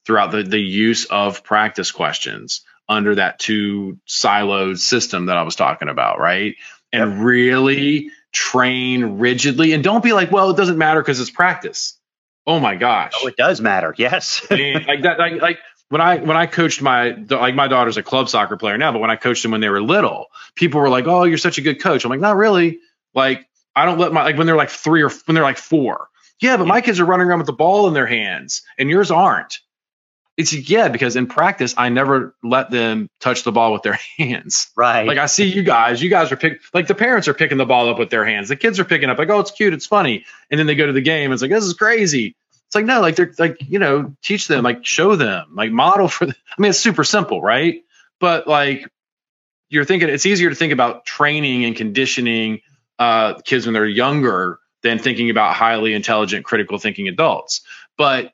throughout 0.09 0.33
the, 0.33 0.42
the 0.42 0.59
use 0.59 1.04
of 1.04 1.44
practice 1.44 1.92
questions 1.92 2.62
under 2.88 3.14
that 3.14 3.38
two 3.38 3.98
siloed 4.09 4.78
system 4.78 5.26
that 5.26 5.37
I 5.37 5.42
was 5.42 5.54
talking 5.54 5.90
about, 5.90 6.18
right? 6.18 6.57
And 6.92 7.22
really 7.22 8.11
train 8.33 9.19
rigidly 9.19 9.73
and 9.73 9.83
don't 9.83 10.03
be 10.03 10.12
like, 10.12 10.31
well, 10.31 10.51
it 10.51 10.57
doesn't 10.57 10.79
matter 10.79 11.01
because 11.01 11.21
it's 11.21 11.31
practice. 11.31 11.99
Oh 12.47 12.61
my 12.61 12.77
gosh. 12.77 13.12
Oh, 13.21 13.27
it 13.27 13.37
does 13.37 13.61
matter. 13.61 13.95
Yes. 13.99 14.47
Like 14.51 15.03
that 15.03 15.19
like 15.19 15.41
like 15.41 15.59
when 15.91 16.01
I 16.01 16.17
when 16.19 16.37
I 16.37 16.47
coached 16.47 16.83
my 16.83 17.11
like 17.29 17.55
my 17.55 17.69
daughter's 17.69 17.97
a 17.97 18.03
club 18.03 18.29
soccer 18.29 18.57
player 18.57 18.79
now, 18.79 18.93
but 18.93 19.01
when 19.01 19.11
I 19.11 19.17
coached 19.17 19.43
them 19.43 19.53
when 19.53 19.61
they 19.61 19.69
were 19.69 19.83
little, 19.83 20.27
people 20.55 20.81
were 20.81 20.88
like, 20.88 21.07
"Oh, 21.07 21.25
you're 21.25 21.38
such 21.38 21.59
a 21.59 21.62
good 21.62 21.81
coach." 21.81 22.05
I'm 22.05 22.11
like, 22.11 22.21
"Not 22.21 22.37
really." 22.37 22.79
Like 23.14 23.47
I 23.75 23.85
don't 23.85 23.99
let 23.99 24.12
my 24.12 24.25
like 24.25 24.37
when 24.37 24.47
they're 24.47 24.57
like 24.57 24.71
three 24.71 25.03
or 25.03 25.11
when 25.27 25.35
they're 25.35 25.45
like 25.45 25.59
four. 25.59 26.09
Yeah, 26.41 26.57
but 26.57 26.67
my 26.67 26.81
kids 26.81 27.01
are 27.01 27.05
running 27.05 27.27
around 27.27 27.38
with 27.38 27.47
the 27.47 27.53
ball 27.53 27.88
in 27.88 27.95
their 27.95 28.07
hands, 28.07 28.62
and 28.79 28.88
yours 28.88 29.11
aren't. 29.11 29.59
It's 30.38 30.53
yeah 30.53 30.87
because 30.88 31.16
in 31.16 31.27
practice 31.27 31.74
I 31.77 31.88
never 31.88 32.35
let 32.44 32.70
them 32.70 33.11
touch 33.20 33.42
the 33.42 33.51
ball 33.51 33.72
with 33.72 33.83
their 33.83 33.98
hands. 34.18 34.70
right. 34.77 35.07
Like 35.07 35.18
I 35.18 35.27
see 35.27 35.53
you 35.53 35.64
guys, 35.64 36.01
you 36.01 36.09
guys 36.09 36.31
are 36.31 36.37
pick 36.37 36.61
like 36.72 36.87
the 36.87 36.94
parents 36.94 37.27
are 37.27 37.35
picking 37.35 37.59
the 37.59 37.66
ball 37.66 37.90
up 37.90 37.98
with 37.98 38.09
their 38.09 38.24
hands. 38.24 38.48
The 38.48 38.57
kids 38.57 38.79
are 38.79 38.85
picking 38.85 39.11
up 39.11 39.18
like, 39.18 39.29
oh, 39.31 39.40
it's 39.40 39.51
cute, 39.51 39.74
it's 39.74 39.87
funny, 39.87 40.24
and 40.51 40.59
then 40.59 40.68
they 40.68 40.77
go 40.77 40.87
to 40.87 40.92
the 40.92 41.01
game. 41.01 41.33
It's 41.33 41.42
like 41.42 41.51
this 41.51 41.64
is 41.64 41.74
crazy. 41.74 42.37
It's 42.68 42.74
like 42.74 42.85
no, 42.85 43.01
like 43.01 43.16
they're 43.16 43.35
like 43.38 43.57
you 43.66 43.81
know 43.81 44.14
teach 44.22 44.46
them, 44.46 44.62
like 44.62 44.87
show 44.87 45.16
them, 45.16 45.55
like 45.55 45.72
model 45.72 46.07
for. 46.07 46.27
Them. 46.27 46.37
I 46.57 46.62
mean, 46.62 46.70
it's 46.70 46.79
super 46.79 47.03
simple, 47.03 47.42
right? 47.42 47.83
But 48.20 48.46
like 48.46 48.88
you're 49.70 49.85
thinking, 49.85 50.09
it's 50.09 50.24
easier 50.24 50.51
to 50.51 50.55
think 50.55 50.72
about 50.72 51.05
training 51.05 51.64
and 51.64 51.74
conditioning 51.74 52.61
uh, 52.98 53.35
kids 53.44 53.66
when 53.66 53.74
they're 53.74 53.87
younger 53.87 54.61
than 54.83 54.98
thinking 54.98 55.31
about 55.31 55.55
highly 55.55 55.94
intelligent, 55.94 56.44
critical 56.44 56.79
thinking 56.79 57.09
adults. 57.09 57.62
But 57.96 58.33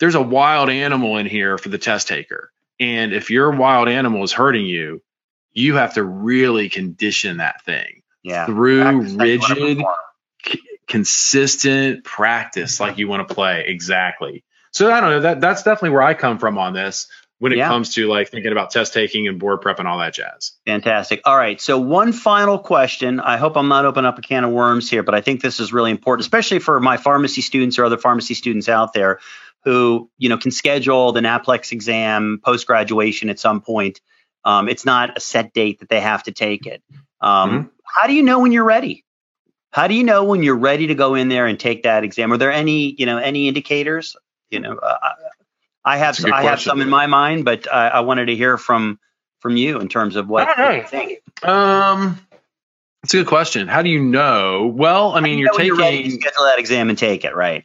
there's 0.00 0.14
a 0.14 0.22
wild 0.22 0.68
animal 0.70 1.16
in 1.18 1.26
here 1.26 1.58
for 1.58 1.68
the 1.68 1.78
test 1.78 2.08
taker, 2.08 2.52
and 2.80 3.12
if 3.12 3.30
your 3.30 3.50
wild 3.52 3.88
animal 3.88 4.22
is 4.24 4.32
hurting 4.32 4.66
you, 4.66 5.02
you 5.52 5.76
have 5.76 5.94
to 5.94 6.02
really 6.04 6.68
condition 6.68 7.38
that 7.38 7.64
thing 7.64 8.02
Yeah. 8.22 8.46
through 8.46 8.82
Practice 8.82 9.16
how 9.16 9.24
you 9.24 9.38
wanna 9.40 9.54
rigid 9.54 9.84
c- 10.46 10.60
consistent 10.86 12.04
practice 12.04 12.78
like 12.80 12.98
you 12.98 13.08
want 13.08 13.26
to 13.26 13.34
play 13.34 13.64
exactly 13.66 14.44
so 14.70 14.92
i 14.92 15.00
don't 15.00 15.10
know 15.10 15.20
that 15.20 15.40
that's 15.40 15.62
definitely 15.62 15.90
where 15.90 16.02
i 16.02 16.14
come 16.14 16.38
from 16.38 16.58
on 16.58 16.74
this 16.74 17.08
when 17.38 17.52
it 17.52 17.58
Yeah. 17.58 17.68
comes 17.68 17.94
to 17.94 18.06
like 18.06 18.28
thinking 18.30 18.52
about 18.52 18.70
test 18.70 18.92
taking 18.94 19.26
and 19.28 19.38
board 19.38 19.60
prep 19.62 19.78
and 19.78 19.88
all 19.88 19.98
that 19.98 20.14
jazz 20.14 20.52
Fantastic. 20.66 21.20
All 21.24 21.36
right. 21.36 21.60
So 21.60 21.78
one 21.78 22.12
final 22.12 22.58
question. 22.58 23.20
I 23.20 23.36
hope 23.36 23.56
I'm 23.56 23.68
not 23.68 23.84
opening 23.84 24.06
up 24.06 24.18
a 24.18 24.22
can 24.22 24.42
of 24.44 24.50
worms 24.50 24.90
here, 24.90 25.02
but 25.02 25.14
I 25.14 25.20
think 25.20 25.42
this 25.42 25.60
is 25.60 25.72
really 25.72 25.90
important, 25.92 26.24
especially 26.24 26.58
for 26.60 26.80
my 26.80 26.96
pharmacy 26.96 27.40
students 27.42 27.78
or 27.78 27.84
other 27.84 27.98
pharmacy 27.98 28.34
students 28.34 28.68
out 28.68 28.92
there 28.94 29.20
who, 29.66 30.08
you 30.16 30.28
know, 30.28 30.38
can 30.38 30.52
schedule 30.52 31.10
the 31.10 31.20
NAPLEX 31.20 31.72
exam 31.72 32.40
post 32.42 32.68
graduation 32.68 33.28
at 33.28 33.40
some 33.40 33.60
point. 33.60 34.00
Um, 34.44 34.68
it's 34.68 34.86
not 34.86 35.16
a 35.16 35.20
set 35.20 35.52
date 35.52 35.80
that 35.80 35.88
they 35.88 36.00
have 36.00 36.22
to 36.22 36.32
take 36.32 36.66
it. 36.66 36.82
Um, 37.20 37.50
Mhm. 37.50 37.70
How 37.84 38.06
do 38.06 38.14
you 38.14 38.22
know 38.22 38.38
when 38.38 38.52
you're 38.52 38.64
ready? 38.64 39.04
How 39.72 39.88
do 39.88 39.94
you 39.94 40.04
know 40.04 40.22
when 40.22 40.44
you're 40.44 40.56
ready 40.56 40.86
to 40.86 40.94
go 40.94 41.16
in 41.16 41.28
there 41.28 41.46
and 41.46 41.58
take 41.58 41.82
that 41.82 42.04
exam? 42.04 42.32
Are 42.32 42.36
there 42.36 42.52
any, 42.52 42.94
you 42.96 43.06
know, 43.06 43.18
any 43.18 43.48
indicators? 43.48 44.14
You 44.50 44.60
know, 44.60 44.76
uh, 44.76 44.98
I 45.84 45.96
have 45.98 46.16
a 46.24 46.32
I 46.32 46.42
have 46.44 46.60
some 46.60 46.80
in 46.80 46.88
my 46.88 47.06
mind, 47.08 47.44
but 47.44 47.66
I, 47.72 47.88
I 47.88 48.00
wanted 48.00 48.26
to 48.26 48.36
hear 48.36 48.56
from 48.58 49.00
from 49.40 49.56
you 49.56 49.80
in 49.80 49.88
terms 49.88 50.14
of 50.14 50.28
what, 50.28 50.48
don't 50.56 50.78
what 50.78 50.88
think. 50.88 51.20
um 51.44 52.18
that's 53.02 53.14
a 53.14 53.18
good 53.18 53.26
question 53.26 53.68
how 53.68 53.82
do 53.82 53.88
you 53.90 54.00
know 54.02 54.66
well 54.74 55.12
i 55.14 55.20
mean 55.20 55.38
You 55.38 55.44
you're 55.44 55.52
when 55.52 55.60
taking 55.60 55.78
ready 55.78 56.02
to 56.04 56.10
schedule 56.10 56.44
that 56.44 56.58
exam 56.58 56.88
and 56.88 56.98
take 56.98 57.24
it, 57.24 57.36
right? 57.36 57.64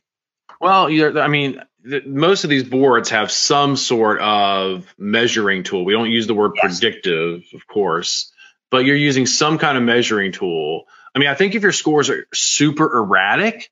Well, 0.59 0.89
you're, 0.91 1.19
I 1.19 1.27
mean, 1.27 1.59
most 1.83 2.43
of 2.43 2.49
these 2.49 2.63
boards 2.63 3.09
have 3.09 3.31
some 3.31 3.75
sort 3.75 4.19
of 4.21 4.85
measuring 4.97 5.63
tool. 5.63 5.85
We 5.85 5.93
don't 5.93 6.09
use 6.09 6.27
the 6.27 6.33
word 6.33 6.51
Yes. 6.55 6.79
predictive, 6.79 7.43
of 7.53 7.67
course, 7.67 8.31
but 8.69 8.85
you're 8.85 8.95
using 8.95 9.25
some 9.25 9.57
kind 9.57 9.77
of 9.77 9.83
measuring 9.83 10.31
tool. 10.31 10.85
I 11.15 11.19
mean, 11.19 11.27
I 11.27 11.35
think 11.35 11.55
if 11.55 11.63
your 11.63 11.71
scores 11.71 12.09
are 12.09 12.25
super 12.33 12.97
erratic, 12.97 13.71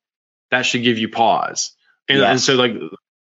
that 0.51 0.63
should 0.63 0.83
give 0.83 0.97
you 0.97 1.09
pause. 1.09 1.71
And, 2.07 2.21
and 2.21 2.41
so, 2.41 2.55
like, 2.55 2.73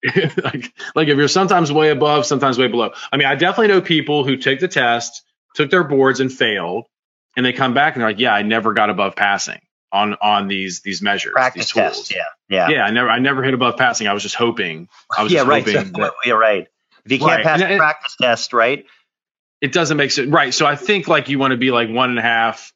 like, 0.42 0.72
like 0.94 1.08
if 1.08 1.16
you're 1.18 1.28
sometimes 1.28 1.70
way 1.70 1.90
above, 1.90 2.24
sometimes 2.24 2.58
way 2.58 2.68
below. 2.68 2.92
I 3.12 3.16
mean, 3.16 3.26
I 3.26 3.34
definitely 3.34 3.68
know 3.68 3.80
people 3.80 4.24
who 4.24 4.36
take 4.36 4.60
the 4.60 4.68
test, 4.68 5.22
took 5.54 5.70
their 5.70 5.84
boards, 5.84 6.20
and 6.20 6.32
failed, 6.32 6.86
and 7.36 7.44
they 7.44 7.52
come 7.52 7.74
back 7.74 7.94
and 7.94 8.00
they're 8.02 8.10
like, 8.10 8.18
"Yeah, 8.18 8.32
I 8.32 8.42
never 8.42 8.72
got 8.72 8.90
above 8.90 9.14
passing 9.16 9.60
on 9.92 10.14
on 10.20 10.48
these 10.48 10.80
these 10.82 11.00
measures, 11.02 11.32
Practice 11.32 11.66
these 11.66 11.72
tools." 11.72 12.08
test. 12.08 12.14
Yeah. 12.14 12.22
Yeah. 12.48 12.68
yeah, 12.70 12.82
I 12.84 12.90
never 12.90 13.08
I 13.10 13.18
never 13.18 13.42
hit 13.42 13.54
above 13.54 13.76
passing. 13.76 14.06
I 14.08 14.12
was 14.14 14.22
just 14.22 14.34
hoping. 14.34 14.88
I 15.16 15.22
was 15.22 15.32
yeah, 15.32 15.40
just 15.40 15.48
right. 15.48 15.66
So, 15.66 15.78
hoping 15.78 15.92
that 16.00 16.12
yeah, 16.24 16.32
right. 16.34 16.66
If 17.04 17.12
you 17.12 17.18
can't 17.18 17.30
Right. 17.30 17.44
pass 17.44 17.60
And 17.60 17.70
the 17.70 17.74
it- 17.74 17.78
practice 17.78 18.16
test, 18.20 18.52
right? 18.52 18.84
it 19.60 19.72
doesn't 19.72 19.96
make 19.96 20.10
sense. 20.12 20.30
Right. 20.30 20.54
So 20.54 20.66
I 20.66 20.76
think 20.76 21.08
like 21.08 21.28
you 21.28 21.38
want 21.40 21.50
to 21.50 21.56
be 21.56 21.70
like 21.72 21.88
one 21.90 22.10
and 22.10 22.18
a 22.18 22.22
half 22.22 22.72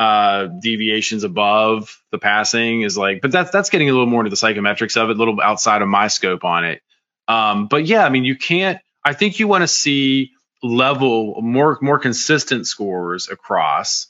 uh 0.00 0.46
deviations 0.60 1.22
above 1.22 1.96
the 2.10 2.18
passing 2.18 2.82
is 2.82 2.98
like 2.98 3.20
but 3.22 3.30
that's 3.30 3.52
that's 3.52 3.70
getting 3.70 3.88
a 3.88 3.92
little 3.92 4.08
more 4.08 4.22
into 4.22 4.30
the 4.30 4.36
psychometrics 4.36 4.96
of 5.00 5.10
it, 5.10 5.14
a 5.14 5.18
little 5.18 5.40
outside 5.40 5.80
of 5.82 5.86
my 5.88 6.08
scope 6.08 6.42
on 6.44 6.64
it. 6.64 6.82
Um, 7.28 7.68
but 7.68 7.86
yeah, 7.86 8.04
I 8.04 8.08
mean 8.08 8.24
you 8.24 8.36
can't 8.36 8.80
I 9.04 9.12
think 9.12 9.38
you 9.38 9.46
want 9.46 9.62
to 9.62 9.68
see 9.68 10.32
level 10.62 11.40
more 11.42 11.78
more 11.80 11.98
consistent 12.00 12.66
scores 12.66 13.28
across. 13.28 14.08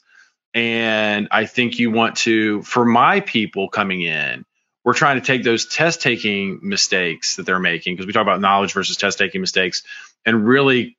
And 0.55 1.27
I 1.31 1.45
think 1.45 1.79
you 1.79 1.91
want 1.91 2.15
to, 2.17 2.61
for 2.63 2.85
my 2.85 3.19
people 3.19 3.67
coming 3.67 4.01
in, 4.01 4.45
we're 4.85 4.93
trying 4.93 5.19
to 5.19 5.25
take 5.25 5.43
those 5.43 5.65
test 5.65 6.01
taking 6.01 6.59
mistakes 6.63 7.35
that 7.35 7.45
they're 7.45 7.59
making 7.59 7.95
because 7.95 8.07
we 8.07 8.13
talk 8.13 8.21
about 8.21 8.39
knowledge 8.39 8.71
versus 8.71 8.95
test 8.95 9.17
taking 9.17 9.41
mistakes 9.41 9.83
and 10.25 10.47
really 10.47 10.97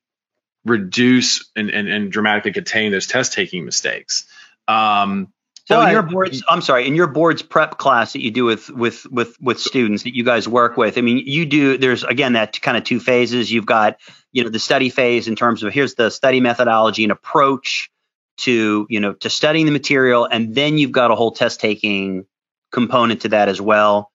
reduce 0.67 1.51
and, 1.57 1.71
and, 1.71 1.89
and 1.89 2.13
dramatically 2.13 2.53
contain 2.53 2.93
those 2.93 3.07
test 3.07 3.33
taking 3.33 3.65
mistakes. 3.65 4.27
Um, 4.69 5.33
So 5.69 5.81
in 5.81 5.91
your 5.91 6.03
boards, 6.03 6.45
I'm 6.49 6.61
sorry, 6.61 6.87
in 6.87 6.95
your 6.95 7.07
boards 7.07 7.43
prep 7.43 7.79
class 7.79 8.13
that 8.13 8.23
you 8.23 8.31
do 8.31 8.45
with 8.45 8.69
with 8.71 9.07
with 9.11 9.41
with 9.41 9.59
students 9.59 10.05
that 10.05 10.15
you 10.15 10.23
guys 10.23 10.47
work 10.47 10.77
with, 10.77 10.97
I 10.97 11.01
mean, 11.01 11.23
you 11.27 11.47
do. 11.47 11.77
There's 11.77 12.05
again 12.05 12.35
that 12.35 12.61
kind 12.61 12.77
of 12.77 12.85
two 12.85 13.01
phases. 13.01 13.51
You've 13.51 13.67
got 13.67 13.99
you 14.33 14.45
know 14.45 14.51
the 14.51 14.61
study 14.61 14.91
phase 14.91 15.27
in 15.27 15.35
terms 15.35 15.65
of 15.65 15.73
here's 15.73 15.95
the 15.95 16.11
study 16.11 16.41
methodology 16.41 17.03
and 17.05 17.11
approach 17.11 17.91
to 18.39 18.87
you 18.91 19.01
know 19.01 19.13
to 19.15 19.31
studying 19.31 19.67
the 19.67 19.73
material, 19.73 20.25
and 20.25 20.55
then 20.55 20.79
you've 20.79 20.93
got 20.93 21.11
a 21.11 21.15
whole 21.15 21.33
test 21.33 21.61
taking 21.61 22.27
component 22.73 23.23
to 23.23 23.29
that 23.31 23.49
as 23.49 23.61
well. 23.61 24.11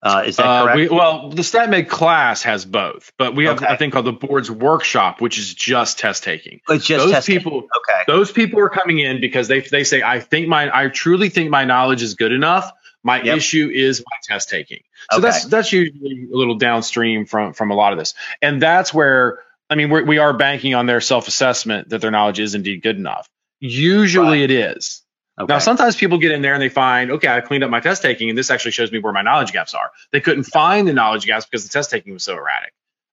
Uh, 0.00 0.22
is 0.26 0.36
that 0.36 0.46
Uh, 0.46 0.62
correct? 0.62 0.76
we, 0.76 0.88
well, 0.96 1.28
the 1.30 1.42
StatMed 1.42 1.88
class 1.88 2.44
has 2.44 2.64
both, 2.64 3.10
but 3.18 3.34
we 3.34 3.46
have 3.46 3.56
Okay. 3.60 3.74
a 3.74 3.76
thing 3.76 3.90
called 3.90 4.04
the 4.06 4.12
boards 4.12 4.48
workshop, 4.48 5.20
which 5.20 5.38
is 5.38 5.52
just 5.52 5.98
test 5.98 6.22
taking. 6.22 6.60
it's 6.68 6.86
just 6.86 7.04
those 7.04 7.12
test 7.12 7.26
taking. 7.26 7.42
people- 7.42 7.58
Okay. 7.58 8.02
Those 8.06 8.30
people 8.30 8.60
are 8.60 8.68
coming 8.68 9.00
in 9.00 9.20
because 9.20 9.48
they 9.48 9.60
they 9.60 9.82
say, 9.82 10.02
I 10.02 10.20
think 10.20 10.46
my 10.46 10.70
I 10.72 10.86
truly 10.88 11.30
think 11.30 11.50
my 11.50 11.64
knowledge 11.64 12.02
is 12.02 12.14
good 12.14 12.30
enough. 12.32 12.70
My 13.02 13.20
Yep. 13.22 13.36
issue 13.38 13.70
is 13.74 14.00
my 14.00 14.16
test 14.34 14.48
taking. 14.50 14.80
So 15.10 15.18
Okay. 15.18 15.26
that's 15.26 15.44
that's 15.46 15.72
usually 15.72 16.28
a 16.32 16.36
little 16.36 16.56
downstream 16.56 17.26
from 17.26 17.52
from 17.52 17.72
a 17.72 17.74
lot 17.74 17.92
of 17.92 17.98
this, 17.98 18.14
and 18.40 18.62
that's 18.62 18.94
where 18.94 19.40
I 19.68 19.74
mean 19.74 19.90
we're, 19.90 20.04
we 20.04 20.18
are 20.18 20.32
banking 20.32 20.74
on 20.76 20.86
their 20.86 21.00
self 21.00 21.26
assessment 21.26 21.88
that 21.88 22.00
their 22.00 22.12
knowledge 22.12 22.38
is 22.38 22.54
indeed 22.54 22.82
good 22.82 22.96
enough. 22.96 23.28
Usually 23.60 24.42
it 24.42 24.50
is. 24.50 25.02
Okay. 25.40 25.52
Now, 25.52 25.60
sometimes 25.60 25.94
people 25.94 26.18
get 26.18 26.32
in 26.32 26.42
there 26.42 26.52
and 26.52 26.60
they 26.60 26.68
find, 26.68 27.12
okay, 27.12 27.28
I 27.28 27.40
cleaned 27.40 27.62
up 27.62 27.70
my 27.70 27.80
test 27.80 28.02
taking, 28.02 28.28
and 28.28 28.36
this 28.36 28.50
actually 28.50 28.72
shows 28.72 28.90
me 28.90 28.98
where 28.98 29.12
my 29.12 29.22
knowledge 29.22 29.52
gaps 29.52 29.72
are. 29.72 29.92
They 30.10 30.20
couldn't 30.20 30.44
find 30.44 30.88
the 30.88 30.92
knowledge 30.92 31.26
gaps 31.26 31.46
because 31.46 31.62
the 31.62 31.70
test 31.70 31.90
taking 31.90 32.12
was 32.12 32.24
so 32.24 32.36
erratic. 32.36 32.72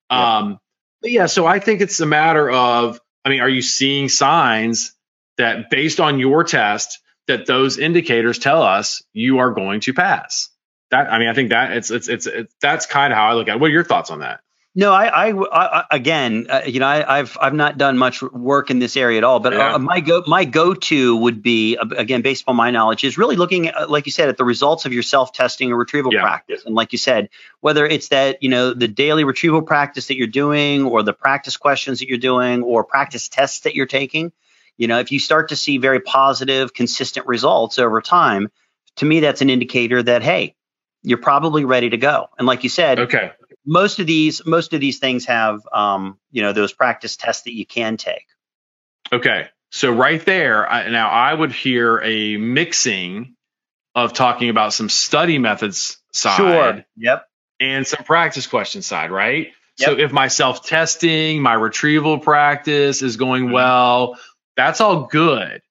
Yeah. 0.10 0.38
Um, 0.38 0.60
but 1.02 1.12
yeah, 1.12 1.28
so 1.28 1.46
I 1.46 1.60
think 1.60 1.82
it's 1.82 2.00
a 2.00 2.06
matter 2.06 2.50
of, 2.50 3.00
I 3.24 3.30
mean, 3.30 3.42
are 3.42 3.50
you 3.50 3.62
seeing 3.62 4.10
signs 4.10 4.96
that 5.38 5.70
based 5.70 6.00
on 6.00 6.18
your 6.18 6.44
test, 6.44 7.00
that 7.28 7.46
those 7.46 7.78
indicators 7.78 8.40
tell 8.40 8.62
us 8.62 9.04
you 9.14 9.40
are 9.40 9.52
going 9.52 9.82
to 9.82 9.94
pass? 9.94 10.50
That 10.92 11.12
I 11.12 11.20
mean, 11.20 11.28
I 11.28 11.34
think 11.34 11.50
that 11.50 11.72
it's 11.74 11.90
it's 11.90 12.08
it's, 12.08 12.28
it's 12.28 12.54
that's 12.62 12.86
kind 12.86 13.12
of 13.12 13.18
how 13.18 13.28
I 13.28 13.34
look 13.34 13.48
at. 13.48 13.56
it. 13.56 13.60
What 13.60 13.68
are 13.68 13.74
your 13.74 13.84
thoughts 13.84 14.12
on 14.12 14.20
that? 14.20 14.42
No, 14.78 14.92
I, 14.92 15.30
I, 15.30 15.80
I 15.80 15.86
again, 15.90 16.48
uh, 16.50 16.64
you 16.66 16.82
know, 16.82 16.86
I, 16.86 17.20
I've 17.20 17.38
I've 17.40 17.54
not 17.54 17.78
done 17.78 17.98
much 17.98 18.22
work 18.22 18.70
in 18.70 18.80
this 18.80 18.98
area 18.98 19.18
at 19.18 19.24
all. 19.24 19.40
But 19.40 19.54
Yeah. 19.54 19.74
uh, 19.74 19.80
my 19.80 20.02
go 20.02 20.22
my 20.28 20.44
go 20.44 20.74
to 20.74 21.16
would 21.16 21.42
be 21.42 21.78
uh, 21.78 21.86
again 21.96 22.22
based 22.22 22.42
upon 22.42 22.58
my 22.58 22.72
knowledge 22.72 23.06
is 23.06 23.18
really 23.18 23.38
looking 23.38 23.70
at, 23.70 23.90
like 23.90 24.06
you 24.06 24.12
said, 24.12 24.28
at 24.28 24.36
the 24.36 24.44
results 24.44 24.86
of 24.86 24.92
your 24.92 25.02
self 25.02 25.32
testing 25.32 25.72
or 25.72 25.78
retrieval 25.78 26.12
Yeah. 26.12 26.22
practice. 26.22 26.64
And 26.66 26.76
like 26.76 26.92
you 26.92 26.98
said, 26.98 27.30
whether 27.62 27.86
it's 27.86 28.10
that 28.10 28.44
you 28.44 28.50
know 28.50 28.74
the 28.74 28.90
daily 28.90 29.24
retrieval 29.24 29.62
practice 29.62 30.08
that 30.08 30.18
you're 30.18 30.28
doing, 30.28 30.84
or 30.84 31.04
the 31.04 31.14
practice 31.14 31.56
questions 31.56 32.00
that 32.00 32.10
you're 32.10 32.18
doing, 32.18 32.62
or 32.62 32.84
practice 32.84 33.30
tests 33.30 33.62
that 33.62 33.76
you're 33.76 33.86
taking, 33.86 34.34
you 34.76 34.88
know, 34.90 35.00
if 35.00 35.10
you 35.10 35.20
start 35.20 35.50
to 35.50 35.56
see 35.56 35.78
very 35.78 36.02
positive, 36.02 36.74
consistent 36.74 37.28
results 37.28 37.80
over 37.80 38.02
time, 38.02 38.52
to 38.98 39.06
me 39.06 39.22
that's 39.22 39.42
an 39.42 39.50
indicator 39.50 40.04
that 40.04 40.22
hey, 40.22 40.54
you're 41.02 41.18
probably 41.18 41.64
ready 41.64 41.92
to 41.92 41.98
go. 41.98 42.28
And 42.38 42.46
like 42.46 42.64
you 42.66 42.70
said, 42.70 43.00
Okay. 43.00 43.32
Most 43.66 44.00
of 44.00 44.08
these 44.08 44.46
most 44.46 44.74
of 44.74 44.80
these 44.82 45.00
things 45.00 45.26
have 45.26 45.62
um, 45.72 46.18
you 46.32 46.42
know 46.42 46.54
those 46.54 46.74
practice 46.74 47.16
tests 47.18 47.44
that 47.44 47.54
you 47.54 47.66
can 47.66 47.98
take. 47.98 48.26
Okay. 49.12 49.48
So 49.72 49.92
right 49.92 50.24
there, 50.24 50.70
I, 50.70 50.90
now 50.90 51.10
I 51.10 51.34
would 51.34 51.52
hear 51.52 52.00
a 52.04 52.38
mixing 52.38 53.36
of 53.94 54.14
talking 54.14 54.50
about 54.50 54.74
some 54.74 54.90
study 54.90 55.38
methods 55.38 55.98
side 56.14 56.38
Sure. 56.38 56.86
Yep. 56.98 57.26
and 57.60 57.86
some 57.86 58.04
practice 58.06 58.48
question 58.48 58.82
side, 58.82 59.12
right? 59.12 59.52
So 59.78 59.98
if 59.98 60.14
my 60.14 60.30
self-testing, 60.30 61.42
my 61.42 61.54
retrieval 61.54 62.20
practice 62.20 63.02
is 63.02 63.18
going 63.18 63.48
Mhm. 63.48 63.52
well, 63.54 64.18
that's 64.56 64.80
all 64.80 65.04
good. 65.08 65.62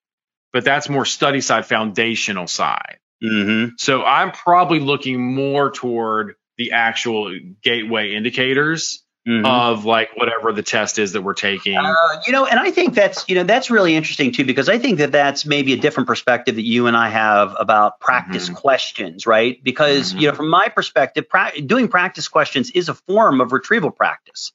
But 0.52 0.64
that's 0.64 0.88
more 0.90 1.06
study 1.06 1.40
side, 1.40 1.64
foundational 1.66 2.46
side. 2.46 2.98
Mm-hmm. 3.22 3.74
So 3.78 4.04
I'm 4.04 4.30
probably 4.32 4.80
looking 4.80 5.34
more 5.34 5.70
toward 5.70 6.34
the 6.58 6.72
actual 6.72 7.38
gateway 7.62 8.14
indicators 8.14 9.00
Mm-hmm. 9.26 9.46
of 9.46 9.86
like 9.86 10.10
whatever 10.18 10.52
the 10.52 10.62
test 10.62 10.98
is 10.98 11.12
that 11.14 11.22
we're 11.22 11.32
taking. 11.32 11.78
Uh, 11.78 11.94
you 12.26 12.32
know, 12.34 12.44
and 12.44 12.60
I 12.60 12.70
think 12.70 12.92
that's 12.92 13.26
you 13.26 13.36
know 13.36 13.42
that's 13.44 13.70
really 13.70 13.96
interesting 13.96 14.32
too 14.32 14.44
because 14.44 14.68
I 14.68 14.76
think 14.76 14.98
that 14.98 15.12
that's 15.12 15.46
maybe 15.46 15.72
a 15.72 15.78
different 15.78 16.08
perspective 16.08 16.56
that 16.56 16.62
you 16.66 16.88
and 16.88 16.94
I 16.94 17.08
have 17.08 17.56
about 17.58 18.00
practice 18.00 18.50
Mhm. 18.50 18.56
questions, 18.56 19.26
right? 19.26 19.56
Because 19.64 20.12
you 20.12 20.28
know, 20.28 20.34
from 20.34 20.50
my 20.50 20.68
perspective, 20.68 21.26
pra- 21.26 21.58
doing 21.58 21.88
practice 21.88 22.28
questions 22.28 22.70
is 22.72 22.90
a 22.90 22.94
form 22.94 23.40
of 23.40 23.52
retrieval 23.52 23.90
practice. 23.90 24.52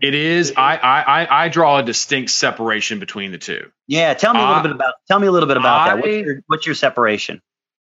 It 0.00 0.14
is. 0.16 0.54
I, 0.56 0.76
I 0.76 1.00
I 1.22 1.44
I 1.44 1.48
draw 1.48 1.78
a 1.78 1.82
distinct 1.84 2.30
separation 2.30 2.98
between 2.98 3.30
the 3.30 3.38
two. 3.38 3.70
Yeah, 3.86 4.14
tell 4.14 4.34
me 4.34 4.40
a 4.40 4.42
little 4.42 4.56
I- 4.56 4.62
bit 4.62 4.70
about 4.72 4.94
tell 5.06 5.20
me 5.20 5.28
a 5.28 5.30
little 5.30 5.46
bit 5.46 5.58
about 5.58 5.86
that. 5.86 5.96
What's 5.98 6.08
your, 6.08 6.40
what's 6.48 6.66
your 6.66 6.74
separation? 6.74 7.40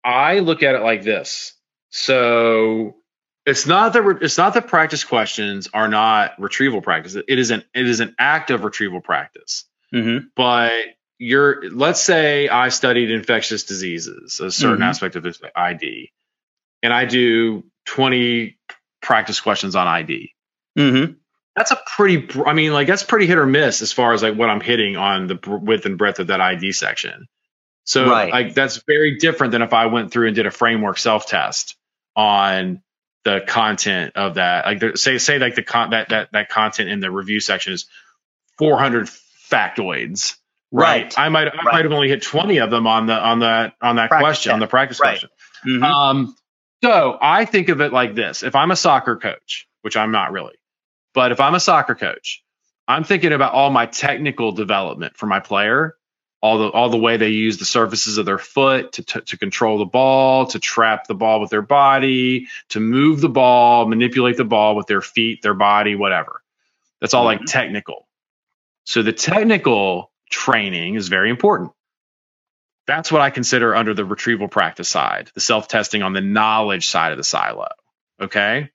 I 0.04 0.40
look 0.42 0.62
at 0.62 0.76
it 0.76 0.82
like 0.84 1.02
this. 1.02 1.54
So 1.90 2.96
it's 3.46 3.66
not 3.66 3.94
that 3.94 4.20
it's 4.22 4.38
not 4.38 4.54
that 4.54 4.68
practice 4.68 5.04
questions 5.04 5.68
are 5.74 5.88
not 5.88 6.40
retrieval 6.40 6.82
practice. 6.82 7.16
It 7.16 7.40
is 7.40 7.52
an 7.52 7.64
it 7.74 7.88
is 7.88 8.00
an 8.00 8.16
active 8.20 8.64
retrieval 8.64 9.02
practice. 9.02 9.66
Mm-hmm. 9.94 10.28
But 10.36 10.72
you're 11.18 11.70
let's 11.72 12.02
say 12.02 12.48
I 12.48 12.70
studied 12.70 13.12
infectious 13.12 13.64
diseases, 13.64 14.40
a 14.40 14.52
certain 14.52 14.80
Mhm. 14.80 14.90
aspect 14.90 15.16
of 15.16 15.24
this 15.24 15.42
ID, 15.56 16.12
and 16.84 16.94
I 16.94 17.06
do 17.06 17.64
20 17.86 18.58
practice 19.02 19.40
questions 19.42 19.76
on 19.76 19.88
ID. 19.88 20.34
Mm-hmm. 20.78 21.14
That's 21.56 21.72
a 21.72 21.80
pretty 21.96 22.30
I 22.46 22.54
mean 22.54 22.72
like 22.72 22.88
that's 22.88 23.04
pretty 23.04 23.26
hit 23.26 23.38
or 23.38 23.48
miss 23.48 23.82
as 23.82 23.92
far 23.92 24.14
as 24.14 24.22
like 24.22 24.36
what 24.36 24.50
I'm 24.50 24.62
hitting 24.62 24.96
on 24.96 25.28
the 25.28 25.40
width 25.44 25.86
and 25.86 25.98
breadth 25.98 26.20
of 26.20 26.28
that 26.28 26.40
ID 26.40 26.72
section. 26.72 27.28
So 27.86 28.08
Right. 28.08 28.32
like 28.32 28.54
that's 28.54 28.84
very 28.86 29.18
different 29.18 29.52
than 29.52 29.64
if 29.64 29.74
I 29.74 29.88
went 29.88 30.12
through 30.12 30.28
and 30.28 30.36
did 30.36 30.46
a 30.46 30.52
framework 30.52 31.00
self 31.00 31.26
test 31.26 31.76
on 32.16 32.82
the 33.26 33.42
content 33.48 34.14
of 34.16 34.36
that. 34.36 34.66
Like 34.66 34.98
say 34.98 35.18
say 35.18 35.40
like 35.40 35.56
the 35.56 35.64
con- 35.64 35.92
that 35.92 36.10
that 36.10 36.30
that 36.34 36.50
content 36.50 36.90
in 36.90 37.00
the 37.00 37.12
review 37.12 37.40
section 37.40 37.74
is 37.74 37.88
400 38.58 39.10
factoids. 39.52 40.36
Right. 40.72 41.14
I 41.18 41.30
might 41.30 41.48
I 41.48 41.52
Right. 41.58 41.74
might 41.74 41.86
have 41.86 41.92
only 41.94 42.10
hit 42.10 42.22
20 42.24 42.60
of 42.60 42.70
them 42.72 42.88
on 42.88 43.08
the 43.08 43.14
on 43.14 43.40
that 43.40 43.74
on 43.82 43.98
that 43.98 44.10
Practice 44.10 44.24
question 44.26 44.52
on 44.54 44.60
the 44.60 44.68
practice 44.68 45.00
Right. 45.00 45.12
question. 45.20 45.30
Mhm. 45.66 45.84
Um, 45.84 46.36
so 46.84 47.18
I 47.22 47.46
think 47.46 47.70
of 47.70 47.82
it 47.82 47.94
like 47.94 48.16
this: 48.16 48.44
if 48.44 48.56
I'm 48.56 48.72
a 48.72 48.76
soccer 48.76 49.18
coach, 49.18 49.68
which 49.82 49.98
I'm 49.98 50.12
not 50.12 50.32
really, 50.32 50.56
but 51.14 51.32
if 51.32 51.40
I'm 51.40 51.56
a 51.56 51.60
soccer 51.60 51.96
coach, 51.96 52.44
I'm 52.88 53.04
thinking 53.04 53.34
about 53.34 53.54
all 53.54 53.70
my 53.72 53.86
technical 53.88 54.52
development 54.54 55.18
for 55.18 55.26
my 55.28 55.40
player, 55.42 55.96
all 56.42 56.58
the 56.60 56.68
all 56.70 56.90
the 56.90 56.98
way 56.98 57.18
they 57.18 57.30
use 57.30 57.58
the 57.58 57.66
surfaces 57.66 58.18
of 58.18 58.26
their 58.26 58.38
foot 58.38 58.94
to 58.94 59.04
to, 59.04 59.22
to 59.22 59.38
control 59.38 59.78
the 59.80 59.86
ball, 59.86 60.48
to 60.48 60.60
trap 60.60 61.08
the 61.08 61.16
ball 61.16 61.42
with 61.42 61.50
their 61.50 61.62
body, 61.62 62.48
to 62.70 62.80
move 62.80 63.22
the 63.22 63.30
ball, 63.30 63.88
manipulate 63.88 64.38
the 64.38 64.46
ball 64.46 64.76
with 64.76 64.88
their 64.88 65.02
feet, 65.02 65.42
their 65.42 65.54
body, 65.54 65.96
whatever. 65.96 66.42
That's 67.02 67.14
all 67.14 67.26
like 67.26 67.42
Mhm. 67.42 67.46
technical. 67.48 68.08
So 68.86 69.04
the 69.04 69.14
technical 69.14 70.12
training 70.30 70.96
is 70.96 71.10
very 71.10 71.30
important. 71.30 71.72
That's 72.88 73.12
what 73.12 73.22
I 73.22 73.30
consider 73.30 73.76
under 73.76 73.94
the 73.94 74.06
retrieval 74.06 74.48
practice 74.48 74.90
side, 74.90 75.32
the 75.36 75.42
self 75.42 75.68
testing 75.68 76.04
on 76.04 76.14
the 76.14 76.22
knowledge 76.22 76.88
side 76.88 77.12
of 77.12 77.18
the 77.18 77.24
silo. 77.24 77.70
Okay. 78.22 78.70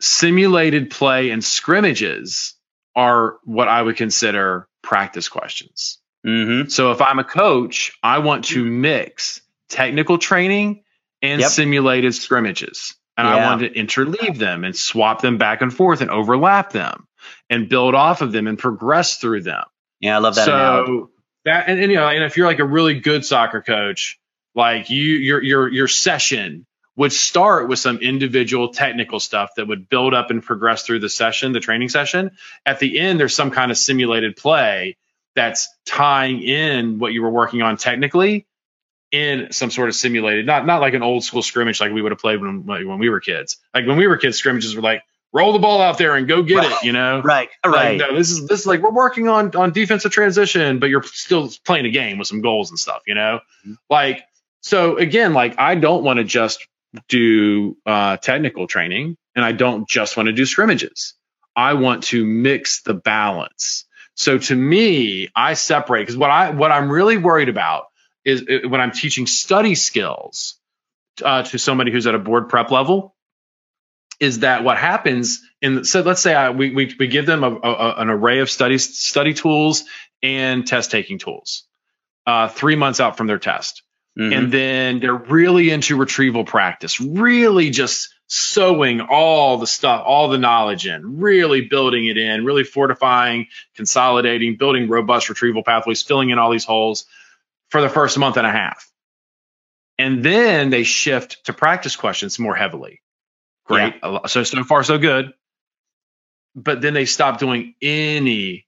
Simulated 0.00 0.90
play 0.90 1.30
and 1.30 1.44
scrimmages 1.44 2.54
are 2.96 3.38
what 3.44 3.68
I 3.68 3.80
would 3.82 3.96
consider 3.96 4.68
practice 4.82 5.28
questions. 5.30 5.98
Mm-hmm. 6.26 6.68
So 6.68 6.92
if 6.92 7.00
I'm 7.02 7.18
a 7.18 7.24
coach, 7.24 7.92
I 8.02 8.18
want 8.18 8.44
to 8.46 8.64
mix 8.64 9.40
technical 9.68 10.18
training 10.18 10.84
and 11.20 11.40
Yep. 11.40 11.50
simulated 11.50 12.14
scrimmages. 12.14 12.94
And 13.16 13.28
I 13.28 13.44
want 13.44 13.60
to 13.60 13.70
interleave 13.70 14.38
them 14.38 14.64
and 14.64 14.74
swap 14.74 15.20
them 15.20 15.36
back 15.38 15.60
and 15.62 15.72
forth 15.72 16.00
and 16.00 16.10
overlap 16.10 16.72
them 16.72 17.06
and 17.50 17.68
build 17.68 17.94
off 17.94 18.22
of 18.22 18.32
them 18.32 18.46
and 18.46 18.58
progress 18.58 19.18
through 19.18 19.42
them 19.42 19.64
Yeah, 20.00 20.16
I 20.16 20.18
love 20.18 20.34
that 20.36 20.44
so 20.46 20.54
analogy. 20.56 21.02
that 21.44 21.68
and, 21.68 21.80
and 21.80 21.90
you 21.92 21.98
know 21.98 22.08
and 22.08 22.24
if 22.24 22.36
you're 22.36 22.46
like 22.46 22.58
a 22.58 22.64
really 22.64 22.98
good 22.98 23.24
soccer 23.24 23.60
coach 23.62 24.18
like 24.54 24.90
you 24.90 25.02
your 25.04 25.42
your 25.42 25.68
your 25.68 25.88
session 25.88 26.66
would 26.96 27.12
start 27.12 27.68
with 27.68 27.78
some 27.78 27.98
individual 27.98 28.72
technical 28.72 29.20
stuff 29.20 29.50
that 29.56 29.68
would 29.68 29.88
build 29.88 30.14
up 30.14 30.30
and 30.30 30.42
progress 30.42 30.82
through 30.82 30.98
the 31.00 31.08
session 31.10 31.52
the 31.52 31.60
training 31.60 31.90
session 31.90 32.32
at 32.66 32.78
the 32.80 32.98
end 32.98 33.20
there's 33.20 33.34
some 33.36 33.50
kind 33.50 33.70
of 33.70 33.76
simulated 33.78 34.36
play 34.36 34.96
that's 35.34 35.68
tying 35.86 36.42
in 36.42 36.98
what 36.98 37.12
you 37.12 37.22
were 37.22 37.30
working 37.30 37.62
on 37.62 37.76
technically 37.76 38.46
in 39.10 39.52
some 39.52 39.70
sort 39.70 39.88
of 39.88 39.94
simulated 39.94 40.46
not 40.46 40.64
not 40.66 40.80
like 40.80 40.94
an 40.94 41.02
old 41.02 41.22
school 41.24 41.42
scrimmage 41.42 41.80
like 41.80 41.92
we 41.92 42.00
would 42.02 42.12
have 42.12 42.18
played 42.18 42.40
when 42.40 42.64
like 42.66 42.86
when 42.86 42.98
we 42.98 43.08
were 43.10 43.20
kids 43.20 43.58
like 43.74 43.86
when 43.86 43.96
we 43.96 44.06
were 44.06 44.16
kids 44.16 44.38
scrimmages 44.38 44.74
were 44.74 44.82
like 44.82 45.02
roll 45.34 45.52
the 45.52 45.58
ball 45.58 45.80
out 45.80 45.96
there 45.98 46.14
and 46.16 46.28
go 46.28 46.42
get 46.42 46.64
it 46.64 46.82
you 46.82 46.92
know 46.92 47.20
Right. 47.22 47.48
like, 47.64 47.74
Right. 47.74 47.98
no, 47.98 48.14
this 48.16 48.30
is 48.30 48.46
this 48.46 48.60
is 48.60 48.66
like 48.66 48.80
we're 48.82 48.90
working 48.90 49.28
on 49.28 49.54
on 49.56 49.72
defensive 49.72 50.12
transition, 50.12 50.78
but 50.78 50.88
you're 50.90 51.02
still 51.02 51.50
playing 51.64 51.86
a 51.86 51.90
game 51.90 52.18
with 52.18 52.28
some 52.28 52.40
goals 52.42 52.70
and 52.70 52.78
stuff, 52.78 53.02
you 53.06 53.14
know. 53.14 53.40
Mhm. 53.66 53.76
Like 53.88 54.24
so 54.60 54.96
again, 54.98 55.32
like 55.34 55.58
I 55.58 55.74
don't 55.74 56.04
want 56.04 56.18
to 56.18 56.24
just 56.24 56.66
do 57.08 57.76
uh, 57.86 58.16
technical 58.18 58.66
training, 58.66 59.16
and 59.34 59.44
I 59.44 59.52
don't 59.52 59.88
just 59.88 60.16
want 60.16 60.26
to 60.26 60.32
do 60.32 60.44
scrimmages. 60.44 61.14
I 61.56 61.74
want 61.74 62.04
to 62.04 62.24
mix 62.26 62.82
the 62.82 62.94
balance. 62.94 63.86
So 64.14 64.38
to 64.38 64.54
me, 64.54 65.28
I 65.34 65.54
separate 65.54 66.02
because 66.02 66.16
what 66.16 66.30
I 66.30 66.50
what 66.50 66.70
I'm 66.70 66.90
really 66.90 67.16
worried 67.16 67.48
about 67.48 67.86
is 68.24 68.42
uh, 68.42 68.68
when 68.68 68.80
I'm 68.80 68.92
teaching 68.92 69.26
study 69.26 69.74
skills 69.74 70.56
uh, 71.24 71.42
to 71.44 71.58
somebody 71.58 71.90
who's 71.92 72.06
at 72.06 72.14
a 72.14 72.18
board 72.18 72.48
prep 72.48 72.70
level 72.70 73.14
is 74.20 74.40
that 74.40 74.62
what 74.62 74.78
happens 74.78 75.42
in 75.60 75.84
so 75.84 76.00
let's 76.02 76.20
say 76.20 76.34
I, 76.34 76.50
we, 76.50 76.70
we 76.70 76.94
we 76.98 77.08
give 77.08 77.26
them 77.26 77.42
a, 77.42 77.50
a, 77.50 77.94
an 77.98 78.08
array 78.10 78.38
of 78.38 78.48
study 78.50 78.78
study 78.78 79.34
tools 79.34 79.84
and 80.22 80.66
test 80.66 80.90
taking 80.90 81.18
tools 81.18 81.64
uh, 82.26 82.48
three 82.48 82.76
months 82.76 83.00
out 83.00 83.16
from 83.16 83.26
their 83.26 83.38
test 83.38 83.82
Mhm. 84.18 84.36
and 84.36 84.52
then 84.52 85.00
they're 85.00 85.14
really 85.14 85.70
into 85.70 85.96
retrieval 85.96 86.44
practice 86.44 87.00
really 87.00 87.70
just 87.70 88.14
sewing 88.34 89.02
all 89.02 89.58
the 89.58 89.66
stuff 89.66 90.02
all 90.06 90.30
the 90.30 90.38
knowledge 90.38 90.86
in 90.86 91.18
really 91.18 91.60
building 91.60 92.06
it 92.06 92.16
in 92.16 92.46
really 92.46 92.64
fortifying 92.64 93.46
consolidating 93.74 94.56
building 94.56 94.88
robust 94.88 95.28
retrieval 95.28 95.62
pathways 95.62 96.00
filling 96.00 96.30
in 96.30 96.38
all 96.38 96.50
these 96.50 96.64
holes 96.64 97.04
for 97.68 97.82
the 97.82 97.90
first 97.90 98.18
month 98.18 98.38
and 98.38 98.46
a 98.46 98.50
half. 98.50 98.90
And 99.98 100.24
then 100.24 100.70
they 100.70 100.82
shift 100.82 101.44
to 101.44 101.52
practice 101.52 101.94
questions 101.94 102.38
more 102.38 102.54
heavily. 102.54 103.02
Great. 103.66 104.02
Lot- 104.02 104.30
so 104.30 104.44
so 104.44 104.64
far 104.64 104.82
so 104.82 104.96
good. 104.96 105.34
But 106.54 106.80
then 106.80 106.94
they 106.94 107.04
stop 107.04 107.38
doing 107.38 107.74
any 107.82 108.66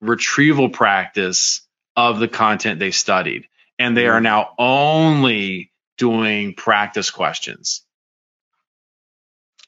retrieval 0.00 0.70
practice 0.70 1.60
of 1.96 2.18
the 2.18 2.28
content 2.28 2.80
they 2.80 2.92
studied. 2.92 3.46
And 3.78 3.94
they 3.94 4.06
are 4.06 4.14
mm-hmm. 4.14 4.24
now 4.24 4.54
only 4.58 5.70
doing 5.98 6.54
practice 6.54 7.10
questions 7.10 7.84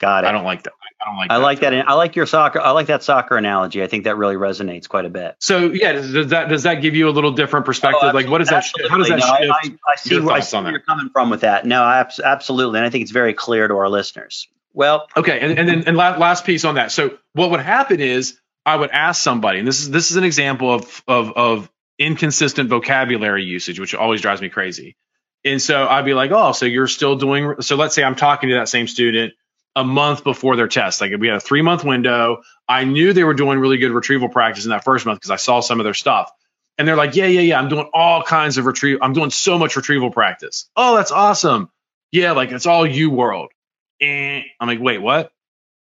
Got 0.05 0.25
it. 0.25 0.29
i 0.29 0.33
don't 0.33 0.45
like 0.45 0.62
that 0.64 0.73
i 1.03 1.07
don't 1.09 1.17
like 1.19 1.31
I 1.31 1.37
that 1.38 1.43
like 1.43 1.61
that. 1.61 1.88
I 1.88 1.93
like 1.95 2.17
your 2.17 2.27
soccer. 2.27 2.61
I 2.61 2.71
like 2.71 2.87
that 2.87 3.03
soccer 3.03 3.37
analogy. 3.37 3.83
I 3.83 3.87
think 3.87 4.05
that 4.05 4.17
really 4.17 4.37
resonates 4.37 4.88
quite 4.88 5.05
a 5.05 5.11
bit. 5.11 5.37
so 5.40 5.67
yeah 5.71 5.93
does, 5.93 6.12
does 6.12 6.29
that 6.29 6.49
does 6.49 6.62
that 6.64 6.77
give 6.83 6.95
you 6.95 7.09
a 7.09 7.14
little 7.19 7.33
different 7.33 7.67
perspective 7.67 8.11
oh, 8.12 8.14
like 8.14 8.29
what 8.29 8.38
does 8.38 8.49
that 8.49 8.64
how 8.90 8.99
does 8.99 9.09
that 9.09 9.23
Oh, 9.23 9.27
No, 9.27 9.37
shift 9.38 9.53
I, 9.53 9.69
I, 9.69 9.93
I 9.93 9.97
see, 9.97 10.14
your 10.14 10.25
where, 10.25 10.35
I 10.37 10.40
see 10.40 10.57
where 10.57 10.64
that? 10.64 10.71
you're 10.71 10.81
coming 10.81 11.11
from 11.12 11.31
with 11.31 11.40
that. 11.43 11.67
No, 11.67 11.83
absolutely. 11.85 12.79
And 12.79 12.87
I 12.87 12.90
think 12.90 13.03
it's 13.03 13.11
very 13.12 13.35
clear 13.35 13.69
to 13.69 13.75
our 13.75 13.88
listeners. 13.88 14.49
Well, 14.73 15.07
Okay, 15.17 15.38
and, 15.40 15.59
and 15.59 15.69
then 15.69 15.85
and 15.87 15.97
la- 15.97 16.17
last 16.17 16.45
piece 16.45 16.64
on 16.64 16.75
that. 16.77 16.90
So 16.90 17.19
what 17.35 17.51
would 17.51 17.61
happen 17.61 18.01
is 18.01 18.38
I 18.67 18.75
would 18.77 18.90
ask 18.90 19.23
somebody, 19.23 19.59
and 19.61 19.69
this 19.69 19.81
is 19.81 19.90
this 19.90 20.11
is 20.11 20.17
an 20.17 20.25
example 20.25 20.73
of 20.75 21.03
of 21.07 21.33
of 21.37 21.71
inconsistent 21.99 22.69
vocabulary 22.71 23.45
usage, 23.45 23.79
which 23.79 23.95
always 23.95 24.21
drives 24.21 24.40
me 24.40 24.49
crazy. 24.49 24.97
And 25.45 25.61
so 25.61 25.87
I'd 25.87 26.05
be 26.05 26.14
like, 26.14 26.31
oh, 26.33 26.53
so 26.53 26.67
you're 26.67 26.87
still 26.88 27.17
doing. 27.17 27.61
So 27.61 27.77
let's 27.77 27.95
say 27.95 28.03
I'm 28.03 28.17
talking 28.17 28.49
to 28.49 28.57
that 28.57 28.69
same 28.69 28.87
student 28.88 29.35
a 29.76 29.84
month 29.84 30.24
before 30.24 30.56
their 30.56 30.68
test. 30.68 31.00
Like 31.00 31.12
we 31.18 31.28
had 31.28 31.37
a 31.37 31.40
three 31.40 31.62
month 31.62 31.84
window. 31.84 32.42
I 32.68 32.84
knew 32.84 33.12
they 33.12 33.24
were 33.24 33.34
doing 33.34 33.58
really 33.58 33.78
good 33.78 33.92
retrieval 33.92 34.28
practice 34.28 34.64
in 34.64 34.70
that 34.70 34.84
first 34.84 35.06
month 35.06 35.18
because 35.18 35.30
I 35.30 35.37
saw 35.37 35.60
some 35.60 35.80
of 35.80 35.84
their 35.84 35.94
stuff. 35.94 36.30
And 36.76 36.88
they're 36.88 36.96
like, 36.96 37.14
yeah, 37.14 37.26
yeah, 37.26 37.40
yeah. 37.40 37.58
I'm 37.58 37.68
doing 37.68 37.88
all 37.92 38.22
kinds 38.22 38.58
of 38.58 38.66
retrieve. 38.66 38.98
I'm 39.00 39.12
doing 39.12 39.30
so 39.30 39.58
much 39.58 39.76
retrieval 39.76 40.10
practice. 40.10 40.68
Oh, 40.76 40.96
that's 40.96 41.12
awesome. 41.12 41.70
Yeah, 42.10 42.32
like 42.32 42.50
it's 42.50 42.66
all 42.66 42.87
you 42.87 43.10
world. 43.10 43.52
And 44.00 44.44
I'm 44.60 44.68
like, 44.68 44.80
wait, 44.80 44.98
what? 44.98 45.32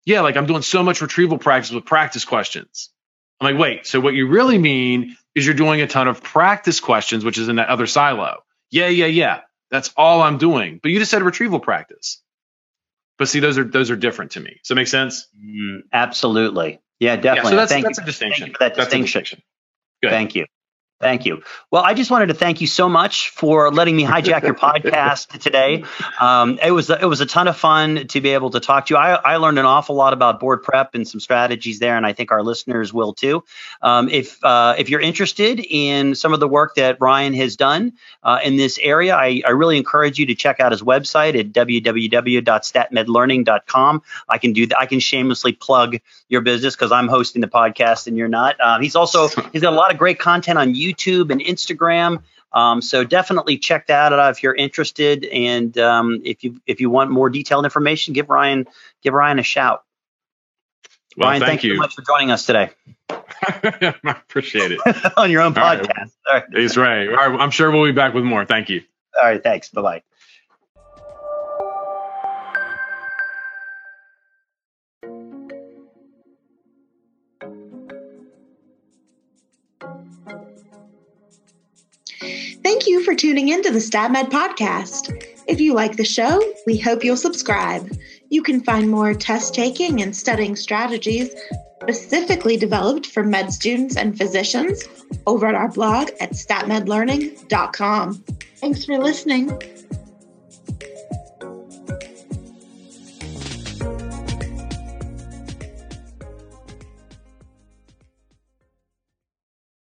Yeah, 0.05 0.21
like 0.21 0.37
I'm 0.37 0.45
doing 0.45 0.61
so 0.61 0.83
much 0.83 1.01
retrieval 1.01 1.37
practice 1.37 1.71
with 1.71 1.85
practice 1.85 2.23
questions. 2.23 2.89
I'm 3.39 3.53
like, 3.53 3.61
wait, 3.61 3.85
so 3.85 3.99
what 3.99 4.13
you 4.13 4.27
really 4.27 4.57
mean 4.57 5.15
is 5.35 5.45
you're 5.45 5.55
doing 5.55 5.81
a 5.81 5.87
ton 5.87 6.07
of 6.07 6.23
practice 6.23 6.79
questions, 6.79 7.23
which 7.23 7.37
is 7.37 7.49
in 7.49 7.57
that 7.57 7.69
other 7.69 7.85
silo. 7.85 8.43
Yeah, 8.71 8.87
yeah, 8.87 9.05
yeah. 9.05 9.41
That's 9.69 9.93
all 9.97 10.21
I'm 10.21 10.37
doing. 10.37 10.79
But 10.81 10.91
you 10.91 10.99
just 10.99 11.11
said 11.11 11.21
retrieval 11.21 11.59
practice. 11.59 12.21
But 13.17 13.27
see, 13.27 13.39
those 13.39 13.57
are 13.57 13.63
those 13.63 13.89
are 13.89 13.95
different 13.95 14.31
to 14.31 14.39
me. 14.39 14.51
Does 14.51 14.69
that 14.69 14.75
make 14.75 14.87
sense? 14.87 15.27
mm, 15.35 15.79
absolutely. 15.91 16.79
Yeah, 16.99 17.15
definitely. 17.15 17.35
Yeah, 17.37 17.49
so 17.49 17.55
that's 17.57 17.71
Thank 17.71 17.85
that's 17.85 17.97
you. 17.99 18.03
a 18.03 18.05
distinction. 18.05 18.41
Thank 18.41 18.49
you 18.49 18.53
for 18.53 18.59
that 18.59 18.75
That's 18.75 18.93
a 18.93 19.01
distinction. 19.01 19.41
Good. 20.01 20.11
Thank 20.11 20.35
you. 20.35 20.45
Thank 20.99 21.27
you. 21.27 21.43
Well, 21.69 21.83
I 21.83 21.93
just 21.93 22.09
wanted 22.09 22.29
to 22.29 22.33
thank 22.33 22.59
you 22.59 22.65
so 22.65 22.89
much 22.89 23.29
for 23.29 23.71
letting 23.71 23.95
me 23.95 24.03
hijack 24.03 24.41
your 24.41 24.53
podcast 24.55 25.27
today. 25.27 25.83
Um, 26.19 26.57
it 26.63 26.71
was 26.71 26.89
it 26.89 27.05
was 27.05 27.21
a 27.21 27.27
ton 27.27 27.47
of 27.47 27.55
fun 27.55 28.07
to 28.07 28.19
be 28.19 28.29
able 28.29 28.49
to 28.49 28.59
talk 28.59 28.87
to 28.87 28.95
you. 28.95 28.97
I, 28.97 29.13
I 29.13 29.37
learned 29.37 29.59
an 29.59 29.65
awful 29.65 29.95
lot 29.95 30.13
about 30.13 30.39
board 30.39 30.63
prep 30.63 30.95
and 30.95 31.07
some 31.07 31.19
strategies 31.19 31.77
there, 31.77 31.97
and 31.97 32.03
I 32.03 32.13
think 32.13 32.31
our 32.31 32.41
listeners 32.41 32.91
will 32.91 33.13
too. 33.13 33.43
Um, 33.79 34.09
if 34.09 34.43
uh, 34.43 34.73
if 34.79 34.89
you're 34.89 34.99
interested 34.99 35.59
in 35.59 36.15
some 36.15 36.33
of 36.33 36.39
the 36.39 36.47
work 36.47 36.73
that 36.75 36.99
Ryan 36.99 37.35
has 37.35 37.57
done 37.57 37.93
uh, 38.23 38.39
in 38.43 38.57
this 38.57 38.79
area, 38.81 39.15
I, 39.15 39.43
I 39.45 39.51
really 39.51 39.77
encourage 39.77 40.17
you 40.17 40.25
to 40.25 40.33
check 40.33 40.59
out 40.59 40.71
his 40.71 40.81
website 40.81 41.39
at 41.39 41.51
www.statmedlearning.com. 41.51 44.01
I 44.27 44.39
can 44.39 44.53
do 44.53 44.65
that. 44.65 44.79
I 44.79 44.87
can 44.87 44.99
shamelessly 44.99 45.51
plug 45.51 45.97
your 46.27 46.41
business 46.41 46.75
because 46.75 46.91
I'm 46.91 47.07
hosting 47.07 47.41
the 47.41 47.47
podcast 47.47 48.07
and 48.07 48.17
you're 48.17 48.27
not. 48.27 48.59
Um, 48.59 48.81
he's 48.81 48.95
also 48.95 49.27
he's 49.53 49.61
got 49.61 49.73
a 49.73 49.75
lot 49.75 49.91
of 49.91 49.99
great 49.99 50.17
content 50.17 50.57
on 50.57 50.73
YouTube 50.73 50.86
and 51.31 51.41
Instagram. 51.41 52.23
Um, 52.53 52.81
so 52.81 53.03
definitely 53.03 53.57
check 53.57 53.87
that 53.87 54.13
out 54.13 54.31
if 54.31 54.41
you're 54.41 54.55
interested, 54.55 55.25
and 55.25 55.77
um, 55.77 56.21
if 56.23 56.43
you 56.43 56.59
if 56.65 56.79
you 56.81 56.89
want 56.89 57.11
more 57.11 57.29
detailed 57.29 57.65
information, 57.65 58.13
give 58.13 58.29
Ryan 58.29 58.67
give 59.03 59.13
Ryan 59.13 59.39
a 59.39 59.43
shout. 59.43 59.83
Well, 61.17 61.29
Ryan, 61.29 61.41
thank, 61.41 61.63
you 61.63 61.75
so 61.75 61.79
much 61.79 61.95
for 61.95 62.03
joining 62.03 62.31
us 62.31 62.45
today 62.45 62.69
I 63.09 63.95
appreciate 64.05 64.71
it. 64.71 64.79
on 65.17 65.31
your 65.31 65.41
own 65.41 65.57
All 65.57 65.63
right. 65.63 65.79
podcast. 65.79 66.11
All 66.29 66.33
right. 66.35 66.43
He's 66.53 66.77
right. 66.77 67.07
All 67.07 67.15
right. 67.15 67.39
I'm 67.39 67.51
sure 67.51 67.71
we'll 67.71 67.85
be 67.85 67.91
back 67.91 68.13
with 68.13 68.23
more. 68.23 68.45
Thank 68.45 68.69
you. 68.69 68.81
All 69.19 69.27
right. 69.27 69.41
Thanks. 69.41 69.69
Bye 69.69 69.81
bye. 69.81 70.03
For 83.07 83.15
tuning 83.15 83.47
in 83.47 83.63
to 83.63 83.71
the 83.71 83.79
StatMed 83.79 84.29
podcast. 84.31 85.25
If 85.47 85.61
you 85.61 85.73
like 85.73 85.95
the 85.95 86.03
show, 86.03 86.43
we 86.65 86.77
hope 86.77 87.05
you'll 87.05 87.15
subscribe. 87.15 87.89
You 88.29 88.43
can 88.43 88.59
find 88.59 88.89
more 88.89 89.13
test 89.13 89.53
taking 89.53 90.01
and 90.01 90.13
studying 90.13 90.57
strategies 90.57 91.33
specifically 91.81 92.57
developed 92.57 93.05
for 93.05 93.23
med 93.23 93.53
students 93.53 93.95
and 93.95 94.17
physicians 94.17 94.83
over 95.25 95.47
at 95.47 95.55
our 95.55 95.69
blog 95.69 96.09
at 96.19 96.31
statmedlearning.com. 96.31 98.25
Thanks 98.57 98.83
for 98.83 98.97
listening. 98.97 99.57